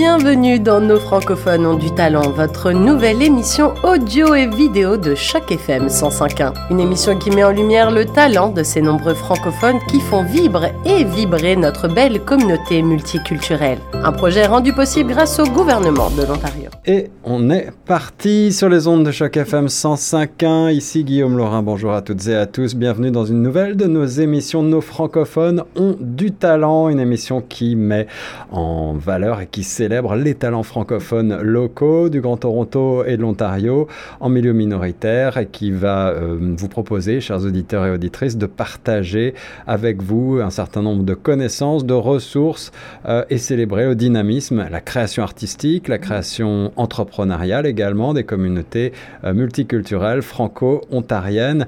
[0.00, 5.52] Bienvenue dans Nos francophones ont du talent, votre nouvelle émission audio et vidéo de chaque
[5.52, 6.54] FM 105.1.
[6.70, 10.72] Une émission qui met en lumière le talent de ces nombreux francophones qui font vibrer
[10.86, 13.76] et vibrer notre belle communauté multiculturelle.
[13.92, 16.70] Un projet rendu possible grâce au gouvernement de l'Ontario.
[16.86, 20.72] Et on est parti sur les ondes de chaque FM 105.1.
[20.72, 22.74] Ici Guillaume Laurin, bonjour à toutes et à tous.
[22.74, 26.88] Bienvenue dans une nouvelle de nos émissions Nos francophones ont du talent.
[26.88, 28.06] Une émission qui met
[28.50, 33.88] en valeur et qui les talents francophones locaux du Grand Toronto et de l'Ontario
[34.20, 39.34] en milieu minoritaire qui va euh, vous proposer, chers auditeurs et auditrices, de partager
[39.66, 42.70] avec vous un certain nombre de connaissances, de ressources
[43.06, 48.92] euh, et célébrer le dynamisme, la création artistique, la création entrepreneuriale également des communautés
[49.24, 51.66] euh, multiculturelles franco-ontariennes.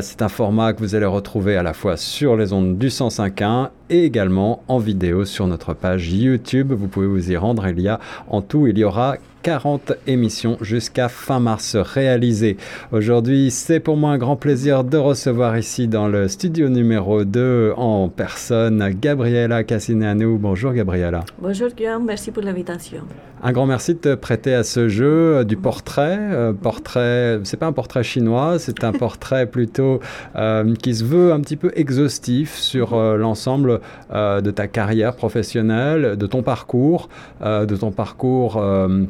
[0.00, 3.68] C'est un format que vous allez retrouver à la fois sur les ondes du 105.1
[3.90, 6.72] et également en vidéo sur notre page YouTube.
[6.72, 7.47] Vous pouvez vous y rendre.
[7.68, 7.98] Il y a
[8.28, 12.56] en tout, il y aura 40 émissions jusqu'à fin mars réalisées.
[12.92, 17.72] Aujourd'hui, c'est pour moi un grand plaisir de recevoir ici dans le studio numéro 2
[17.76, 20.36] en personne Gabriela Cassineanu.
[20.38, 21.24] Bonjour Gabriela.
[21.40, 23.02] Bonjour Guillaume, merci pour l'invitation.
[23.42, 26.18] Un grand merci de te prêter à ce jeu euh, du portrait.
[26.18, 30.00] Euh, portrait, c'est pas un portrait chinois, c'est un portrait plutôt
[30.36, 36.26] euh, qui se veut un petit peu exhaustif sur l'ensemble de ta carrière professionnelle, de
[36.26, 37.08] ton parcours,
[37.42, 38.62] de ton parcours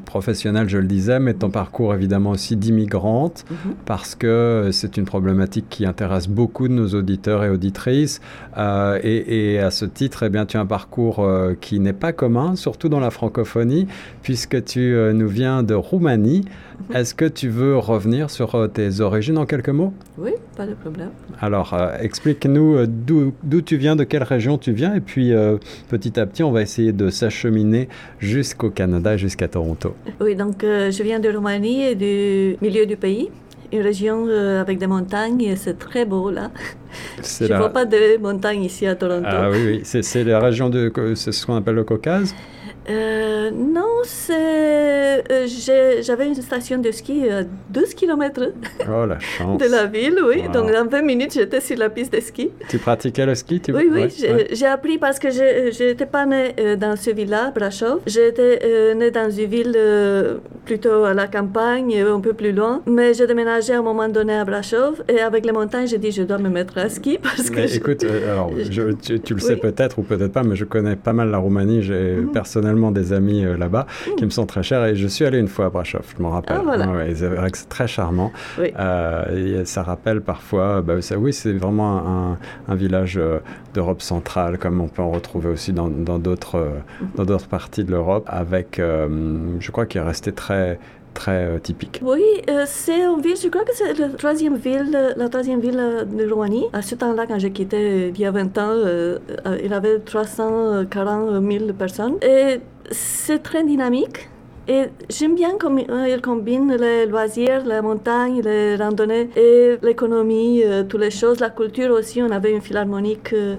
[0.05, 3.75] professionnel je le disais, mais ton parcours évidemment aussi d'immigrante, mhm.
[3.85, 8.21] parce que c'est une problématique qui intéresse beaucoup de nos auditeurs et auditrices.
[8.57, 12.13] Euh, et, à ce titre, eh bien, tu as un parcours euh, qui n'est pas
[12.13, 13.87] commun, surtout dans la francophonie,
[14.29, 16.45] puisque tu euh, nous viens de Roumanie.
[16.93, 19.95] Est-ce que tu veux revenir sur tes origines en quelques mots?
[20.19, 21.09] Oui, pas de problème.
[21.41, 25.33] Alors, explique-nous d'où tu viens, de quelle région tu viens, et puis
[25.89, 29.95] petit à petit, on va essayer de s'acheminer jusqu'au Canada jusqu'à Toronto.
[30.21, 33.31] Oui, donc euh, je viens de Roumanie et du milieu du pays,
[33.73, 36.51] une région euh, avec des montagnes et c'est très beau là.
[37.23, 39.29] Je ne vois pas de montagnes ici à Toronto.
[39.29, 40.03] Ah oui, oui.
[40.03, 42.35] c'est la région de, c'est ce qu'on appelle le Caucase?
[42.91, 44.33] Euh, non, c'est.
[45.31, 45.47] Euh,
[46.01, 48.41] j'avais une station de ski à 12 km
[48.89, 49.59] oh, la chance.
[49.63, 50.45] de la ville, oui.
[50.53, 52.51] Donc, dans 20 minutes, j'étais sur la piste de ski.
[52.69, 53.73] Tu pratiquais le ski tu...
[53.73, 54.09] Oui, oui.
[54.53, 58.01] j'ai appris parce que je n'étais pas née euh, dans ce village, Brasov.
[58.07, 59.79] J'étais née dans une ville
[60.65, 62.81] plutôt à la campagne, un peu plus loin.
[62.87, 65.03] Mais j'ai déménagé à un moment donné à Brasov.
[65.09, 67.75] Et avec les montagnes, j'ai dit je dois me mettre à ski parce que.
[67.75, 68.51] Écoute, alors,
[69.03, 71.83] tu, le sais peut-être ou peut-être pas, mais je connais pas mal la Roumanie.
[71.83, 72.33] J'ai mhm.
[72.33, 73.87] personnellement des amis euh, là-bas
[74.17, 76.31] qui me sont très chers et je suis allé une fois à Brasov, je m'en
[76.31, 76.61] rappelle.
[76.67, 78.33] Ah, c'est vrai que c'est très charmant.
[78.59, 82.39] Euh, et ça rappelle parfois, bah, ça, oui, c'est vraiment un,
[82.69, 83.39] un village euh,
[83.75, 87.09] d'Europe centrale, comme on peut en retrouver aussi dans d'autres mhm.
[87.17, 90.79] dans d'autres parties de l'Europe, avec, je crois qu'il est resté très
[91.15, 92.01] très typique.
[92.03, 92.23] Oui,
[92.67, 96.67] c'est une ville, je crois que c'est la troisième ville, la troisième ville de Roumanie.
[96.73, 98.75] À ce temps-là, quand j'ai quitté il y a 20 ans,
[99.63, 102.17] il y avait 340 000 personnes.
[102.23, 102.61] Et
[102.91, 104.29] c'est très dynamique.
[104.71, 110.83] Et j'aime bien comme il combine les loisirs, la montagne, les randonnées et l'économie, euh,
[110.83, 112.23] toutes les choses, la culture aussi.
[112.23, 113.57] On avait une philharmonique euh,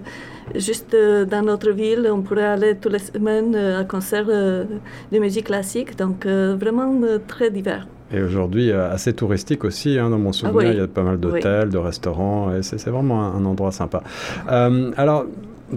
[0.55, 2.09] juste euh, dans notre ville.
[2.11, 5.97] On pourrait aller toutes les semaines à concert de musique classique.
[5.97, 7.87] Donc vraiment très divers.
[8.11, 9.99] Et aujourd'hui, assez touristique aussi.
[9.99, 12.55] Hein, dans mon souvenir, ah il y a pas mal d'hôtels, de restaurants.
[12.55, 14.01] Et c'est vraiment un, endroit sympa.
[14.47, 15.25] alors,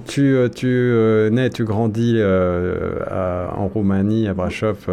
[0.06, 2.96] tu, euh, tu euh, nais, tu grandis euh,
[3.56, 4.88] en Roumanie, à Brasov,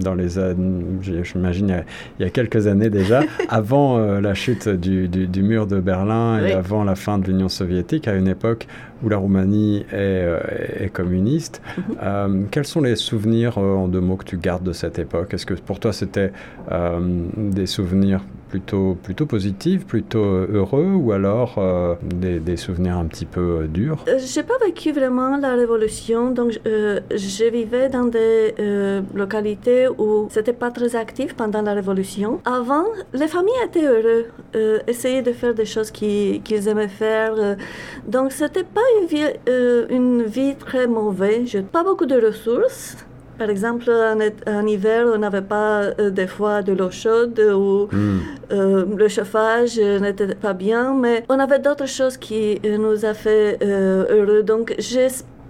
[0.00, 1.84] dans les années, j'imagine,
[2.18, 6.52] il, y a quelques années déjà, avant la chute du, du, mur de Berlin et
[6.52, 8.66] avant la fin de l'Union soviétique, à une époque
[9.02, 10.26] où la Roumanie est,
[10.80, 11.62] est communiste.
[12.02, 12.48] Mhm.
[12.50, 15.34] quels sont les souvenirs, en deux mots, que tu gardes de cette époque?
[15.34, 16.32] Est-ce que pour toi, c'était
[17.36, 23.06] des souvenirs plutôt, plutôt positif, plutôt euh, heureux ou alors euh, des, des, souvenirs un
[23.06, 24.04] petit peu euh, durs?
[24.06, 28.54] Je n'ai pas vécu vraiment la révolution, donc je vivais dans des
[29.14, 32.40] localités où c'était pas très actif pendant la révolution.
[32.44, 34.26] Avant, les familles étaient heureuses,
[34.86, 37.34] essayaient de faire des choses qu'ils aimaient faire.
[38.06, 39.26] donc c'était pas une vie,
[39.90, 42.96] une vie très mauvaise, pas beaucoup de ressources.
[43.38, 43.88] Par exemple,
[44.46, 48.18] en, hiver, on n'avait pas euh, des fois de l'eau chaude ou hmm.
[48.50, 53.58] euh, le chauffage n'était pas bien, mais on avait d'autres choses qui nous a fait
[53.62, 54.42] euh, heureux.
[54.42, 54.74] Donc,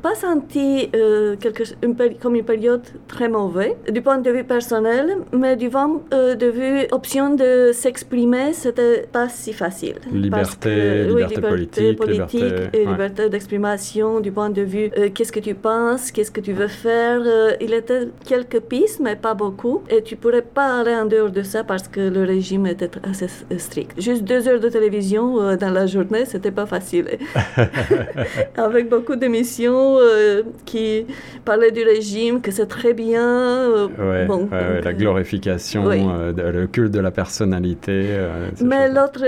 [0.02, 5.18] pas senti euh, quelque, une, comme une période très mauvaise du point de vue personnel,
[5.32, 9.96] mais du point de vue option de s'exprimer, c'était pas si facile.
[10.12, 16.10] Liberté, liberté, politique, politique et liberté d'exprimation du point de vue qu'est-ce que tu penses,
[16.12, 17.20] qu'est-ce que tu veux faire.
[17.60, 19.82] il était quelques pistes, mais pas beaucoup.
[19.88, 23.28] Et tu pourrais pas aller en dehors de ça parce que le régime était assez
[23.58, 24.00] strict.
[24.00, 27.06] Juste deux heures de télévision dans la journée, c'était pas facile.
[28.56, 31.06] Avec beaucoup d'émissions euh, qui
[31.44, 33.22] parlaient du régime, que c'est très bien.
[33.22, 38.18] Euh, bon, la glorification, euh, le culte de la personnalité.
[38.60, 39.24] Mais l'autre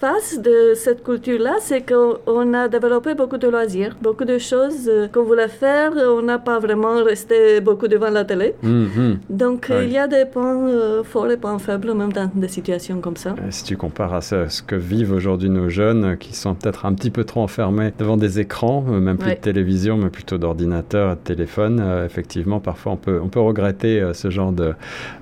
[0.00, 5.24] face de cette culture-là, c'est qu'on a développé beaucoup de loisirs, beaucoup de choses qu'on
[5.24, 5.92] voulait faire.
[5.96, 8.54] On n'a pas vraiment resté beaucoup devant la télé.
[8.64, 9.16] Mm-hmm.
[9.30, 13.16] Donc, il y a des points forts et points faibles, même dans des situations comme
[13.16, 13.34] ça.
[13.50, 16.94] si tu compares à ce, ce que vivent aujourd'hui nos jeunes, qui sont peut-être un
[16.94, 21.16] petit peu trop enfermés devant des écrans, euh, même plus de télévision, mais plutôt d'ordinateur,
[21.16, 21.80] de téléphone.
[21.80, 24.74] Euh, effectivement, parfois on peut, on peut regretter euh, ce genre de,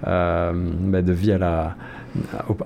[0.02, 0.52] bah,
[1.02, 1.76] de vie à la,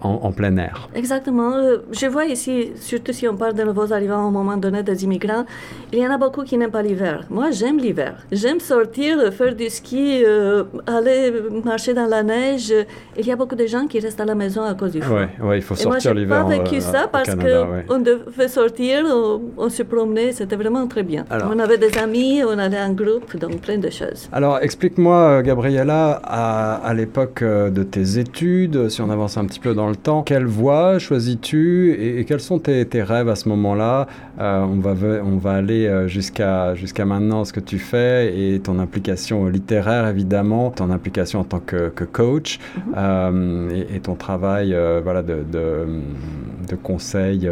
[0.02, 0.88] en, plein air.
[0.94, 1.54] Exactement.
[1.54, 5.04] Euh, je vois ici, surtout si on parle de nouveaux arrivants au moment donné des
[5.04, 5.44] immigrants,
[5.92, 7.24] il y en a beaucoup qui n'aiment pas l'hiver.
[7.30, 8.14] Moi, j'aime l'hiver.
[8.32, 11.32] J'aime sortir, faire du ski, euh, aller
[11.64, 12.72] marcher dans la neige.
[13.18, 15.20] Il y a beaucoup de gens qui restent à la maison à cause du froid.
[15.40, 16.44] Oui, ouais, il faut sortir l'hiver.
[16.44, 19.04] Moi, j'ai pas vécu euh, ça parce qu'on devait sortir,
[19.56, 21.24] on, se promenait, c'était vraiment très bien.
[21.30, 24.28] on avait des amis, on allait en groupe, donc plein de choses.
[24.32, 29.74] Alors, explique-moi, Gabriella, à, à l'époque de tes études, si on avance un petit peu
[29.74, 30.22] dans le temps.
[30.22, 34.06] Quelle voie choisis-tu et, quels sont tes, rêves à ce moment-là?
[34.38, 38.60] Euh, on, va, on va aller euh, jusqu'à jusqu'à maintenant, ce que tu fais et
[38.60, 42.80] ton implication littéraire, évidemment, ton implication en tant que, coach mm-hmm.
[42.96, 47.48] euh, et, ton travail voilà, de, de, conseil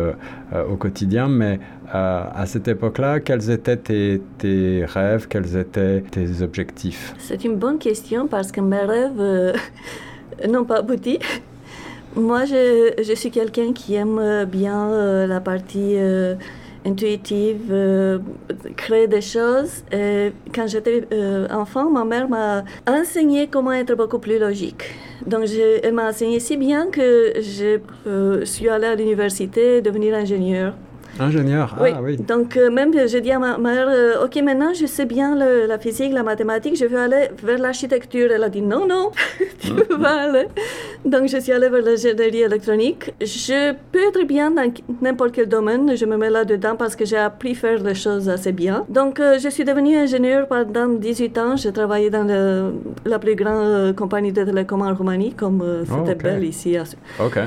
[0.70, 1.28] au quotidien.
[1.28, 1.58] Mais
[1.92, 7.14] à cette époque-là, quels étaient tes, tes, rêves, quels étaient tes objectifs?
[7.18, 9.54] C'est une bonne question parce que mes rêves
[10.48, 11.18] n'ont pas abouti.
[12.18, 16.34] Moi, je, je suis quelqu'un qui aime bien euh, la partie euh,
[16.84, 18.18] intuitive, euh,
[18.76, 19.84] créer des choses.
[20.52, 21.06] Quand j'étais
[21.52, 24.82] enfant, ma mère m'a enseigné comment être beaucoup plus logique.
[25.26, 25.44] Donc,
[25.82, 30.16] elle m'a enseigné si bien que je suis allée à l'université devenir
[31.20, 31.76] ingénieur.
[31.78, 32.16] Ah oui.
[32.16, 35.78] Donc, euh, même, j'ai dit à ma mère, euh, OK, maintenant, je sais bien la
[35.78, 38.30] physique, la mathématique, je veux aller vers l'architecture.
[38.32, 39.10] Elle a dit, non, non,
[39.60, 39.96] tu hmm.
[39.98, 40.46] vas aller.
[41.04, 43.12] Donc, je suis allée vers l'ingénierie électronique.
[43.20, 44.70] Je peux être bien dans
[45.02, 48.28] n'importe quel domaine, je me mets là-dedans parce que j'ai appris à faire les choses
[48.28, 48.84] assez bien.
[48.88, 51.56] Donc, euh, je suis devenue ingénieur pendant 18 ans.
[51.56, 52.72] J'ai travaillé dans
[53.04, 56.76] la plus grande compagnie de télécom en Roumanie, comme c'était belle ici.
[57.20, 57.38] OK.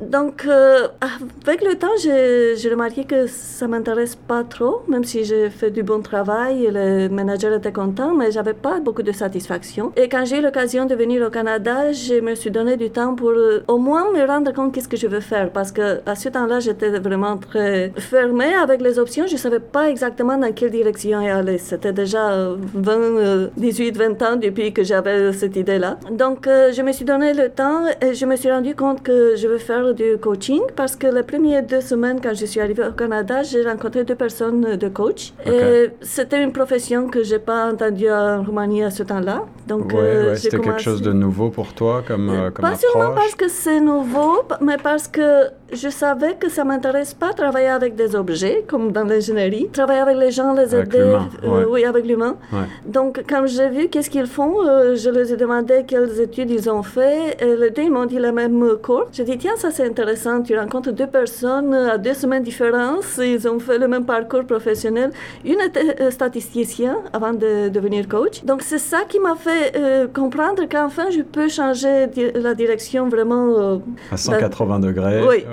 [0.00, 0.88] Donc, euh,
[1.46, 5.82] avec le temps, j'ai remarqué que ça m'intéresse pas trop, même si j'ai fait du
[5.82, 9.92] bon travail, le manager était content, mais j'avais pas beaucoup de satisfaction.
[9.96, 13.14] Et quand j'ai eu l'occasion de venir au Canada, je me suis donné du temps
[13.14, 16.14] pour euh, au moins me rendre compte qu'est-ce que je veux faire, parce que à
[16.14, 19.26] ce temps-là, j'étais vraiment très fermée avec les options.
[19.26, 21.58] Je savais pas exactement dans quelle direction aller.
[21.58, 25.98] C'était déjà 20, 18, 20 ans depuis que j'avais cette idée-là.
[26.10, 29.36] Donc, euh, je me suis donné le temps et je me suis rendu compte que
[29.36, 32.86] je veux faire du coaching parce que les premières deux semaines, quand je suis arrivée
[32.86, 35.32] au Canada, j'ai rencontré deux personnes de coach.
[35.46, 39.44] Et c'était une profession que je n'ai pas entendue en Roumanie à ce temps-là.
[39.66, 43.34] Donc, euh, c'était quelque chose de nouveau pour toi comme, euh, comme Pas seulement parce
[43.34, 48.16] que c'est nouveau, mais parce que je savais que ça m'intéresse pas travailler avec des
[48.16, 49.68] objets, comme dans l'ingénierie.
[49.72, 50.98] Travailler avec les gens, les aider.
[51.44, 52.36] Euh, oui, avec l'humain.
[52.86, 54.54] Donc, quand j'ai vu qu'est-ce qu'ils font,
[55.02, 57.36] je leur ai demandé quelles études ils ont fait.
[57.40, 59.06] Et les deux, ils m'ont dit le même cours.
[59.12, 60.42] J'ai dit, tiens, ça c'est intéressant.
[60.42, 63.04] Tu rencontres deux personnes à deux semaines différentes.
[63.18, 65.10] Ils ont fait le même parcours professionnel.
[65.44, 68.44] Une était statisticien avant de devenir coach.
[68.44, 73.46] Donc, c'est ça qui m'a fait euh, comprendre qu'enfin, je peux changer la direction vraiment.
[73.58, 73.78] Euh,
[74.12, 75.20] à 180 degrés.
[75.26, 75.44] Oui.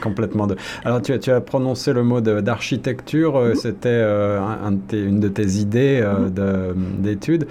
[0.00, 0.46] complètement.
[0.46, 0.56] De...
[0.84, 3.36] Alors, tu, tu, as prononcé le mot d'architecture.
[3.36, 3.54] Euh, mhm.
[3.56, 4.02] C'était
[4.92, 7.02] une de tes idées mhm.
[7.02, 7.46] d'études.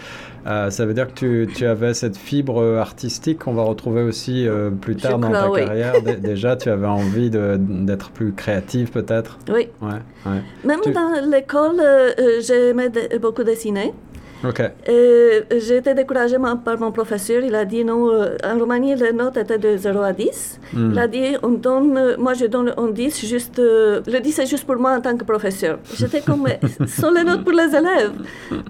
[0.45, 4.47] ça veut dire que tu, tu, avais cette fibre artistique qu'on va retrouver aussi
[4.81, 5.93] plus tard dans ta carrière.
[6.13, 9.37] Déjà, tu avais envie d'être plus créative, peut-être?
[9.49, 9.67] Oui.
[9.81, 11.81] Ouais, Même dans l'école,
[12.41, 13.93] j'aimais beaucoup dessiner.
[14.43, 17.43] J'ai été découragée par mon professeur.
[17.43, 20.59] Il a dit non, euh, en Roumanie, les notes étaient de 0 à 10.
[20.73, 20.91] Hmm.
[20.91, 24.31] Il a dit on donne, euh, moi je donne un 10, juste, euh, le 10
[24.31, 25.79] c'est juste pour moi en tant que professeur.
[25.97, 26.47] J'étais comme,
[26.79, 28.13] ce sont les notes pour les élèves.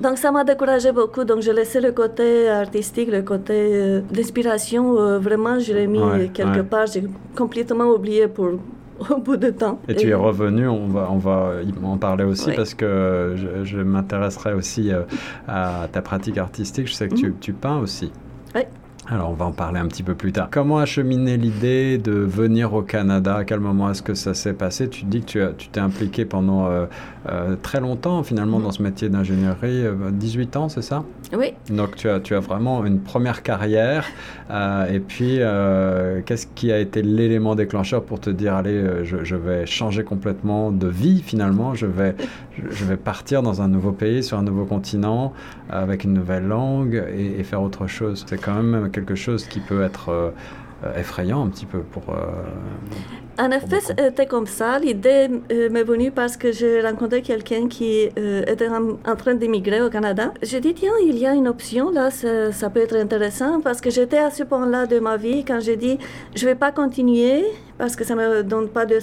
[0.01, 1.24] Donc ça m'a découragée beaucoup.
[1.24, 6.88] Donc j'ai laissé le côté artistique, le côté d'inspiration, vraiment je l'ai mis quelque part.
[6.88, 7.03] J'ai
[7.36, 8.51] complètement oublié pour
[9.09, 9.79] au bout de temps.
[9.87, 14.53] Et tu es revenu, on va, on va en parler aussi parce que je, m'intéresserai
[14.53, 15.03] aussi euh,
[15.47, 16.87] à ta pratique artistique.
[16.87, 17.39] Je sais que tu, mhm.
[17.39, 18.11] tu peins aussi.
[18.55, 18.61] Oui.
[19.07, 20.47] Alors on va en parler un petit peu plus tard.
[20.50, 23.35] Comment acheminer l'idée de venir au Canada?
[23.35, 24.89] À quel moment est-ce que ça s'est passé?
[24.89, 26.88] Tu dis que tu t'es impliqué pendant euh,
[27.29, 31.03] euh, très longtemps finalement dans ce métier d'ingénierie, 18 ans c'est ça?
[31.38, 31.53] Oui.
[31.69, 34.07] Donc tu as, tu as vraiment une première carrière
[34.50, 35.39] et puis
[36.25, 40.71] qu'est-ce qui a été l'élément déclencheur pour te dire allez je, je, vais changer complètement
[40.71, 42.15] de vie finalement, je vais,
[42.69, 45.33] je vais partir dans un nouveau pays, sur un nouveau continent
[45.69, 48.24] avec une nouvelle langue et, et faire autre chose.
[48.27, 50.31] C'est quand même quelque chose qui peut être euh,
[50.85, 52.15] euh, effrayant un petit peu pour.
[53.39, 54.80] Euh, en effet, c'était comme ça.
[54.80, 58.10] L'idée m'est venue parce que j'ai rencontré quelqu'un qui
[58.48, 60.34] était en, train d'émigrer au Canada.
[60.42, 63.82] J'ai dit, tiens, il y a une option là, ça, ça peut être intéressant parce
[63.82, 65.98] que j'étais à ce point-là de ma vie quand j'ai dit,
[66.36, 67.46] je ne vais pas continuer
[67.77, 69.00] parce que ça ne me donne pas de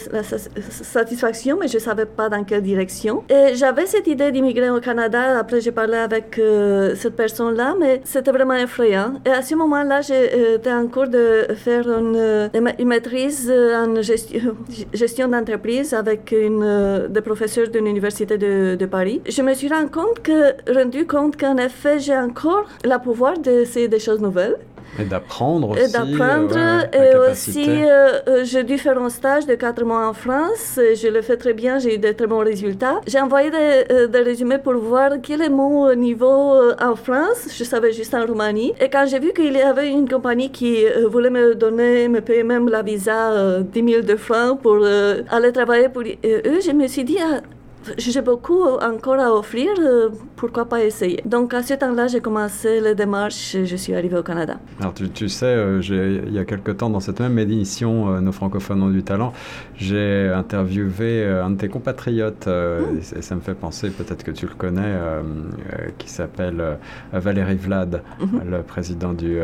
[0.71, 3.23] satisfaction, mais je ne savais pas dans quelle direction.
[3.29, 5.39] Et j'avais cette idée d'immigrer au Canada.
[5.39, 9.15] Après, j'ai parlé avec euh, cette personne-là, mais c'était vraiment effrayant.
[9.27, 12.49] Et à ce moment-là, j'étais en cours de faire une, euh,
[12.79, 14.22] une maîtrise en gestion,
[14.93, 19.23] gestion d'entreprise avec une, des professeurs de l'Université de, Paris.
[19.29, 24.57] Je me suis rendu compte qu'en effet, j'ai encore le pouvoir d'essayer des choses nouvelles.
[24.99, 25.85] Et d'apprendre aussi.
[25.85, 26.57] Et d'apprendre.
[26.93, 30.79] et aussi, euh, euh, j'ai dû faire un stage de quatre mois en France.
[30.79, 33.01] Je le fais très bien, j'ai eu de très bons résultats.
[33.07, 37.49] J'ai envoyé des, euh, des, résumés pour voir quel est mon niveau en France.
[37.57, 38.73] Je savais juste en Roumanie.
[38.81, 42.45] Et quand j'ai vu qu'il y avait une compagnie qui voulait me donner, me payer
[42.45, 44.85] même la visa 10 000 de francs pour
[45.31, 47.41] aller travailler pour eux, je me suis dit, ah,
[47.99, 52.81] j'ai beaucoup encore à offrir, euh, pourquoi pas essayer Donc à ce temps-là, j'ai commencé
[52.81, 54.59] les démarches et je suis arrivée au Canada.
[54.81, 55.81] Alors tu, tu sais, euh,
[56.27, 59.33] il y a quelque temps dans cette même édition, euh, Nos francophones ont du talent,
[59.77, 63.19] j'ai interviewé un de tes compatriotes, mmh.
[63.19, 64.95] et ça me fait penser, peut-être que tu le connais,
[65.99, 66.79] qui s'appelle
[67.13, 68.51] Valérie Vlad, mmh.
[68.51, 69.39] le président du,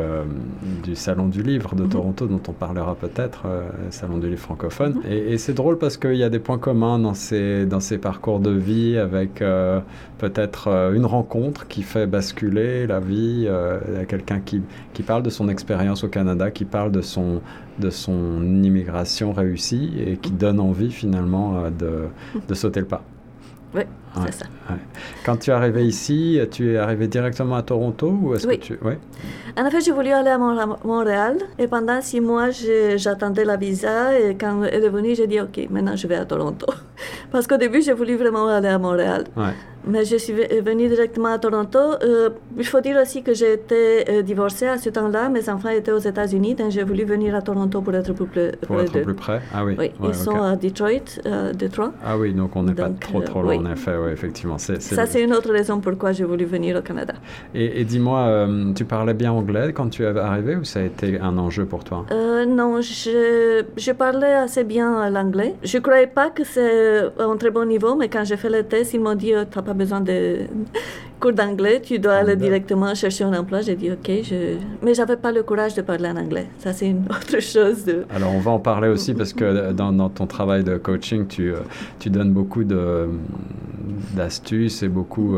[0.83, 1.89] du Salon du Livre de mmh.
[1.89, 3.47] Toronto, dont on parlera peut-être,
[3.91, 5.01] Salon du Livre francophone.
[5.09, 7.99] Et, et c'est drôle parce qu'il y a des points communs dans ces, dans ces
[7.99, 9.81] parcours de vie avec euh,
[10.19, 13.47] peut-être euh, une rencontre qui fait basculer la vie.
[13.47, 14.61] Euh, quelqu'un qui,
[14.93, 17.41] qui, parle de son expérience au Canada, qui parle de son,
[17.79, 22.09] de son immigration réussie et qui donne envie finalement de,
[22.47, 23.03] de sauter le pas.
[24.17, 24.47] Oui, c'est ça.
[25.25, 28.59] Quand tu es arrivé ici, tu es arrivé directement à Toronto ou est-ce oui.
[28.59, 28.79] que tu...
[28.83, 28.95] Oui.
[29.57, 32.51] En effet, j'ai voulu aller à Montréal et pendant six mois,
[32.97, 36.25] j'attendais la visa et quand elle est venue, j'ai dit OK, maintenant je vais à
[36.25, 36.67] Toronto.
[37.33, 39.25] Parce qu'au début, j'ai voulu vraiment aller à Montréal.
[39.37, 39.55] Ouais.
[39.87, 41.79] Mais je suis venue directement à Toronto.
[41.79, 45.29] Euh, il faut dire aussi que j'ai été euh, divorcée à ce temps-là.
[45.29, 48.53] Mes enfants étaient aux États-Unis, donc j'ai voulu venir à Toronto pour être plus, près.
[48.67, 49.77] Pour être plus près Ah oui.
[49.79, 51.93] Oui, ils sont à Detroit, euh, Detroit.
[52.05, 54.59] Ah oui, donc on n'est pas trop trop loin en effet, oui, effectivement.
[54.59, 57.15] Ça, c'est une autre raison pourquoi j'ai voulu venir au Canada.
[57.55, 61.37] Et, dis-moi, tu parlais bien anglais quand tu es arrivé ou ça a été un
[61.39, 62.07] enjeu pour toi?
[62.49, 65.55] Non, je, je parlais assez bien l'anglais.
[65.63, 68.63] Je ne croyais pas que c'est un très bon niveau, mais quand j'ai fait le
[68.63, 70.39] test, ils m'ont dit, tu n'as pas besoin de
[71.19, 73.61] cours d'anglais, tu dois aller directement chercher un emploi.
[73.61, 74.57] J'ai dit OK, je...
[74.83, 76.47] mais j'avais pas le courage de parler en anglais.
[76.59, 77.85] Ça, c'est une autre chose.
[77.85, 78.05] De...
[78.15, 81.53] Alors, on va en parler aussi parce que dans, dans ton travail de coaching, tu,
[81.53, 81.59] euh,
[81.99, 82.65] tu donnes beaucoup
[84.15, 85.37] d'astuces et beaucoup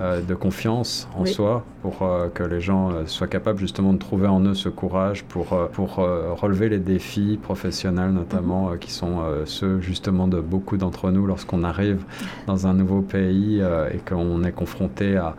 [0.00, 3.98] euh, de confiance en soi pour euh, que les gens euh, soient capables justement de
[3.98, 8.78] trouver en eux ce courage pour, pour relever les défis professionnels notamment mhm.
[8.78, 12.02] qui sont ceux justement de beaucoup d'entre nous lorsqu'on arrive
[12.46, 15.34] dans un nouveau pays et qu'on est confronté à,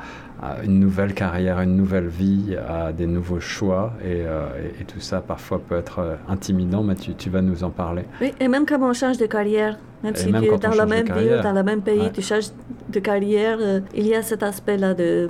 [0.64, 3.92] une nouvelle carrière, une nouvelle vie, à des nouveaux choix.
[4.06, 8.04] Et, et, tout ça, parfois, peut être intimidant, mais tu, tu, vas nous en parler.
[8.22, 11.06] Oui, et même quand on change de carrière, même si tu es dans la même
[11.06, 12.50] ville, dans le même pays, tu changes
[12.90, 15.30] de carrière, euh, il y a cet aspect-là de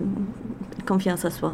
[0.86, 1.54] confiance à soi.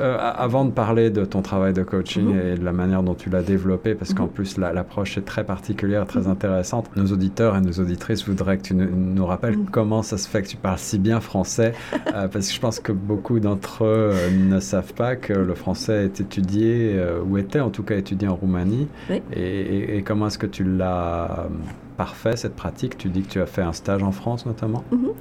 [0.00, 2.40] Euh, avant de parler de ton travail de coaching mhm.
[2.40, 4.30] et de la manière dont tu l'as développé, parce qu'en mhm.
[4.30, 6.30] plus l'approche est très particulière, très mhm.
[6.30, 10.42] intéressante, nos auditeurs et nos auditrices voudraient que tu nous, rappelles comment ça se fait
[10.42, 11.72] que tu parles si bien français,
[12.14, 16.04] euh, parce que je pense que beaucoup d'entre eux ne savent pas que le français
[16.04, 16.96] est étudié,
[17.26, 18.86] ou était en tout cas étudié en Roumanie,
[19.32, 21.48] et, et, comment est-ce que tu l'as
[21.96, 24.84] parfait cette pratique Tu dis que tu as fait un stage en France notamment?
[24.90, 25.12] Mhm.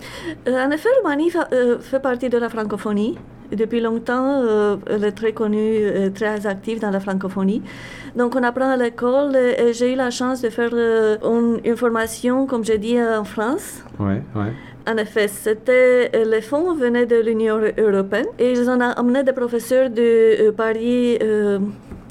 [0.48, 3.18] euh, En effet, Roumanie euh, fait partie de la francophonie.
[3.52, 7.62] Depuis longtemps, euh, elle est très connue, très active dans la francophonie.
[8.16, 12.66] Donc, on apprend à l'école et, j'ai eu la chance de faire une, formation, comme
[12.66, 13.84] j'ai dit, en France.
[14.00, 14.48] Oui, oui.
[14.88, 19.90] En effet, c'était, les fonds venaient de l'Union européenne et ils ont amené des professeurs
[19.92, 21.20] de Paris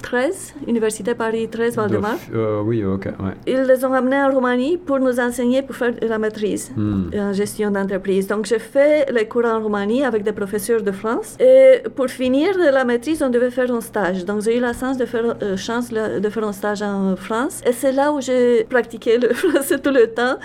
[0.05, 2.17] 13, Université Paris 13 Valdemar.
[2.35, 3.07] Euh, oui, ok.
[3.07, 3.35] Ouais.
[3.47, 7.05] Ils les ont amenés en Roumanie pour nous enseigner pour faire la maîtrise Hmm.
[7.29, 8.27] en gestion d'entreprise.
[8.27, 11.29] Donc, j'ai fait les cours en Roumanie avec des professeurs de France.
[11.41, 14.25] Et pour finir la maîtrise, on devait faire un stage.
[14.29, 15.87] Donc, j'ai eu la chance de faire, euh, chance
[16.27, 17.55] de faire un stage en France.
[17.69, 20.37] Et c'est là où j'ai pratiqué le français tout le temps.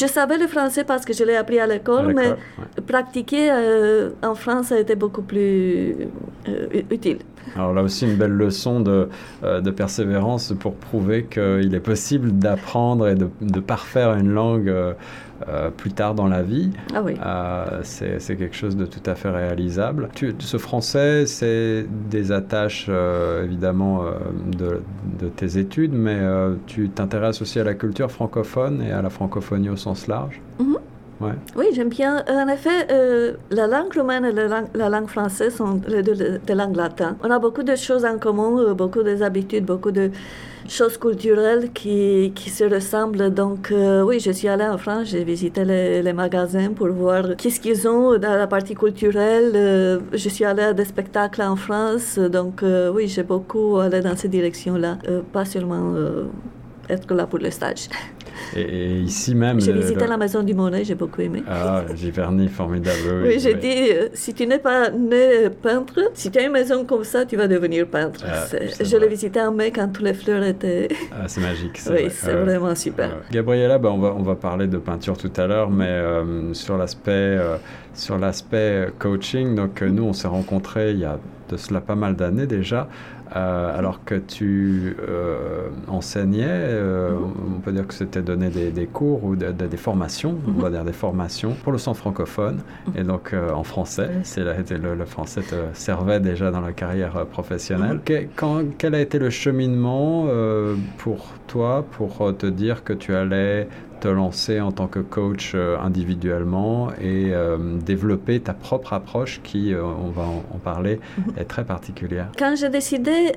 [0.00, 2.82] Je savais le français parce que je l'ai appris à l'école, mais ouais.
[2.86, 5.96] pratiquer euh, en France a été beaucoup plus
[6.90, 7.18] utile.
[7.56, 9.08] Alors là aussi, une belle leçon de,
[9.44, 14.68] euh, de persévérance pour prouver qu'il est possible d'apprendre et de, de parfaire une langue
[14.68, 14.92] euh,
[15.48, 16.70] euh, plus tard dans la vie.
[16.94, 17.14] Ah oui.
[17.24, 20.08] Euh, c'est quelque chose de tout à fait réalisable.
[20.14, 24.02] Tu- ce français, c'est des attaches euh, évidemment
[24.58, 24.80] de,
[25.20, 26.18] de tes études, mais
[26.66, 30.40] tu t'intéresses aussi à la culture francophone et à la francophonie au sens large.
[30.60, 30.76] Mhm.
[31.20, 32.24] Oui, j'aime bien.
[32.28, 36.38] En effet, euh, la langue romaine et la langue, la langue française sont les deux
[36.38, 37.16] des langues latines.
[37.22, 40.10] On a beaucoup de choses en commun, euh, beaucoup d'habitudes, beaucoup de
[40.68, 43.30] choses culturelles qui, qui se ressemblent.
[43.32, 47.60] Donc, euh, oui, je suis allée en France, j'ai visité les, magasins pour voir qu'est-ce
[47.60, 49.52] qu'ils ont dans la partie culturelle.
[49.54, 52.18] Euh, je suis allée à des spectacles en France.
[52.18, 56.24] Donc, euh, oui, j'ai beaucoup allé dans cette direction-là, euh, pas seulement euh,
[56.88, 57.88] être là pour le stage.
[58.54, 59.60] Et, et ici même.
[59.60, 61.42] J'ai visité le- la Maison du Monet, j'ai beaucoup aimé.
[61.48, 62.98] Ah, Giverny, formidable.
[63.22, 63.60] Oui, Oui, j'ai oui.
[63.60, 67.26] dit, euh, si tu n'es pas né peintre, si tu as une maison comme ça,
[67.26, 68.24] tu vas devenir peintre.
[68.26, 68.44] Ah,
[68.80, 70.88] je l'ai visité en mai quand toutes les fleurs étaient...
[71.12, 71.78] Ah, c'est magique.
[71.86, 72.08] oui, vrai.
[72.10, 72.42] c'est ouais.
[72.44, 73.08] vraiment super.
[73.08, 73.14] Ouais.
[73.32, 76.78] Gabriella, bah, on, va, on va parler de peinture tout à l'heure, mais euh, sur
[76.78, 77.56] l'aspect euh,
[77.94, 81.18] sur l'aspect coaching, donc euh, nous on s'est rencontrés il y a
[81.50, 82.88] de cela pas mal d'années déjà,
[83.36, 87.12] euh, alors que tu euh, enseignais, euh,
[87.56, 90.60] on peut dire que c'était donner des, des cours ou de- de- des formations, on
[90.60, 92.58] va dire des formations pour le centre francophone,
[92.96, 98.00] et donc en français, c'est le, le français te servait déjà dans la carrière professionnelle.
[98.04, 100.26] Que- quand- quel a été le cheminement
[100.98, 103.68] pour toi pour te dire que tu allais
[104.00, 109.72] te lancer en tant que coach euh, individuellement et euh, développer ta propre approche qui,
[109.74, 111.00] euh, on va en, en parler,
[111.36, 112.28] est très particulière.
[112.38, 113.32] Quand j'ai décidé,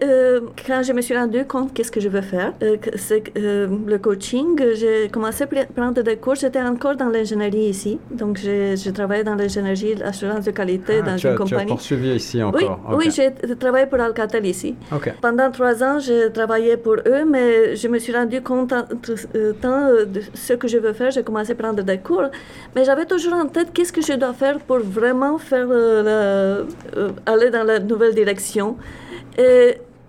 [0.68, 2.54] quand je me suis rendu compte qu'est-ce que je veux faire,
[2.96, 6.36] c'est le coaching, j'ai commencé à pr- prendre des cours.
[6.36, 11.16] J'étais encore dans l'ingénierie ici, donc j'ai travaillé dans l'ingénierie, l'assurance de qualité Ah, dans
[11.16, 11.68] tu, une as, tu as compagnie.
[11.68, 12.96] poursuivi ici Oui, encore Ok.
[13.00, 14.76] oui j'ai travaillé pour Alcatel ici.
[15.22, 20.22] Pendant trois ans, j'ai travaillé pour eux, mais je me suis rendu compte euh, de
[20.52, 21.12] ce que je veux faire.
[21.12, 22.30] J'ai commencé à prendre des cours,
[22.76, 26.66] mais j'avais toujours en tête qu'est-ce que je dois faire pour vraiment faire euh,
[26.98, 28.78] euh, aller dans la nouvelle direction.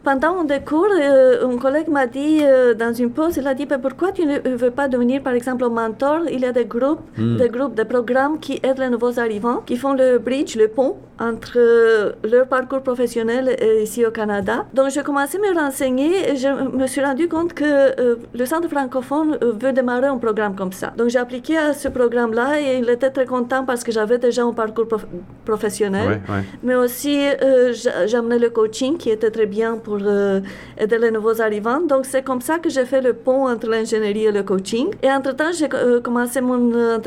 [0.05, 3.55] Pendant un des cours, euh, un collègue m'a dit euh, dans une pause, il a
[3.55, 6.21] dit, Ben, pourquoi tu ne veux pas devenir par exemple un mentor?
[6.31, 7.37] Il y a des groupes, Hmm.
[7.37, 10.97] des groupes, des programmes qui aident les nouveaux arrivants, qui font le bridge, le pont
[11.21, 14.65] entre euh, leur parcours professionnel et ici au Canada.
[14.75, 16.49] Donc j'ai commencé à me renseigner et je
[16.81, 20.73] me suis rendu compte que euh, le Centre francophone euh, veut démarrer un programme comme
[20.73, 20.93] ça.
[20.97, 24.43] Donc j'ai appliqué à ce programme-là et il était très content parce que j'avais déjà
[24.43, 25.07] un parcours prof-
[25.45, 26.09] professionnel.
[26.09, 26.43] Ouais, ouais.
[26.63, 30.41] Mais aussi, euh, j'a- j'amenais le coaching qui était très bien pour euh,
[30.79, 31.81] aider les nouveaux arrivants.
[31.81, 34.89] Donc, c'est comme ça que j'ai fait le pont entre l'ingénierie et le coaching.
[35.03, 36.99] Et entre-temps, j'ai euh, commencé mon euh,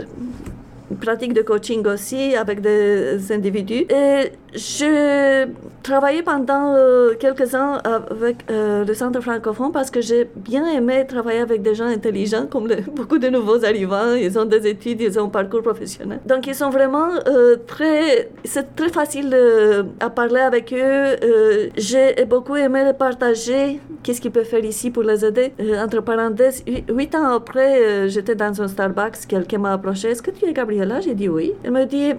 [1.01, 3.85] pratique de coaching aussi avec des individus.
[3.89, 5.47] Et je
[5.83, 11.05] travaillais pendant euh, quelques ans avec euh, le centre francophone parce que j'ai bien aimé
[11.07, 14.13] travailler avec des gens intelligents, comme beaucoup de nouveaux arrivants.
[14.15, 16.19] Ils ont des études, ils ont un parcours professionnel.
[16.25, 18.29] Donc, ils sont vraiment euh, très...
[18.43, 19.35] C'est très facile
[19.99, 21.69] à parler avec eux.
[21.77, 25.51] J'ai beaucoup aimé partager qu'est-ce qu'ils peuvent faire ici pour les aider?
[25.83, 30.09] Entre parenthèses, hu- huit ans après, j'étais dans un Starbucks, quelqu'un m'a approché.
[30.09, 31.53] Est-ce que tu es Gabriella J'ai dit oui.
[31.63, 32.13] Elle me dit,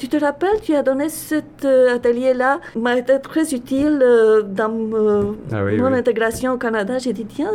[0.00, 4.72] tu te rappelles, tu as donné cet euh, atelier-là, m'a été très utile euh, dans
[4.94, 5.98] euh, Ah oui, mon oui.
[5.98, 6.96] intégration au Canada.
[6.96, 7.52] J'ai dit, tiens,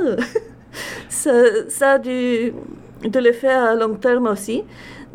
[1.10, 1.32] ça,
[1.70, 4.64] ça a de l'effet à long terme aussi.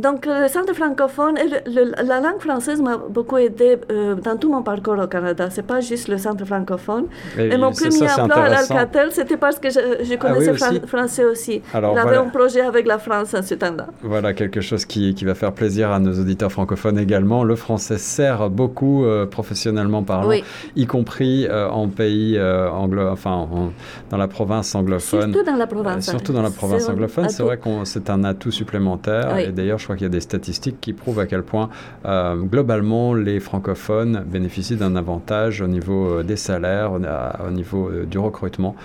[0.06, 4.36] Donc, le centre francophone et le- le- la langue française m'a beaucoup aidé euh, dans
[4.40, 5.44] tout mon parcours au Canada.
[5.50, 7.04] C'est pas juste le centre francophone.
[7.38, 10.50] Et, mon premier ça, emploi à l'Alcatel, c'était parce que je, je Ah oui, connaissais
[10.52, 10.64] aussi.
[10.80, 11.62] fran- français aussi.
[11.74, 12.20] Alors, voilà.
[12.20, 13.86] un projet avec la France en ce temps-là.
[14.02, 17.44] Voilà quelque chose qui, qui va faire plaisir à nos auditeurs francophones également.
[17.44, 20.42] Le français sert beaucoup euh, professionnellement parlant, Oui,
[20.76, 23.72] y compris euh, en pays anglo, enfin en-
[24.10, 25.32] dans la province anglophone.
[25.32, 26.08] surtout dans la province.
[26.08, 29.32] surtout dans la province C'est un anglophone, c'est vrai qu'on c'est un atout supplémentaire.
[29.34, 29.42] Oui.
[29.48, 31.68] Et d'ailleurs, je crois qu'il y a des statistiques qui prouvent à quel point,
[32.04, 38.76] globalement, les francophones bénéficient d'un avantage au niveau des salaires, au, niveau du recrutement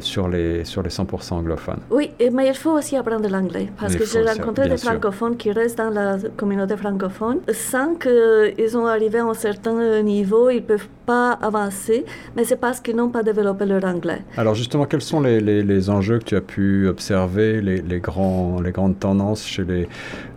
[0.00, 1.80] sur, les, sur les 100% anglophones.
[1.90, 5.78] Oui, mais il faut aussi apprendre l'anglais parce que j'ai rencontré des francophones qui restent
[5.78, 10.88] dans la communauté francophone sans qu'ils ont arrivé à un certain niveau, ils ne peuvent
[11.06, 12.04] pas avancer,
[12.36, 14.22] mais c'est parce qu'ils n'ont pas développé leur anglais.
[14.36, 18.60] Alors justement, quels sont les, les, enjeux que tu as pu observer, les, les, grands,
[18.60, 19.88] les grandes tendances chez les,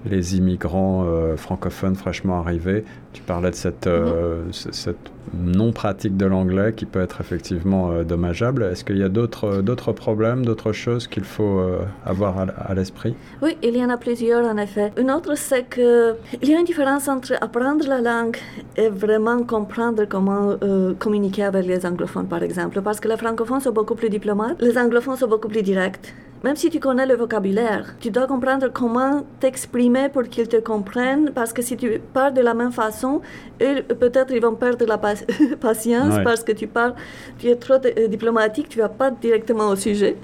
[0.07, 4.51] les immigrants euh, francophones fraîchement arrivés Tu parlais de cette, euh, mhm.
[4.51, 8.63] cette non-pratique de l'anglais qui peut être effectivement euh, dommageable.
[8.63, 11.61] Est-ce qu'il y a d'autres, d'autres problèmes, d'autres choses qu'il faut
[12.05, 13.15] avoir à, à, l'esprit?
[13.41, 14.91] Oui, il y en a plusieurs en effet.
[14.97, 18.37] Une autre, c'est qu'il y a une différence entre apprendre la langue
[18.75, 20.55] et vraiment comprendre comment
[20.99, 22.81] communiquer avec les anglophones, par exemple.
[22.81, 26.13] Parce que les francophones sont beaucoup plus diplomates, les anglophones sont beaucoup plus directs.
[26.43, 31.31] Même si tu connais le vocabulaire, tu dois comprendre comment t'exprimer pour qu'ils te comprennent,
[31.33, 33.21] parce que si tu parles de la même façon,
[33.57, 34.97] peut-être ils vont perdre la
[35.59, 36.93] patience parce que tu parles,
[37.39, 40.15] tu es trop euh, diplomatique, tu vas pas directement au sujet.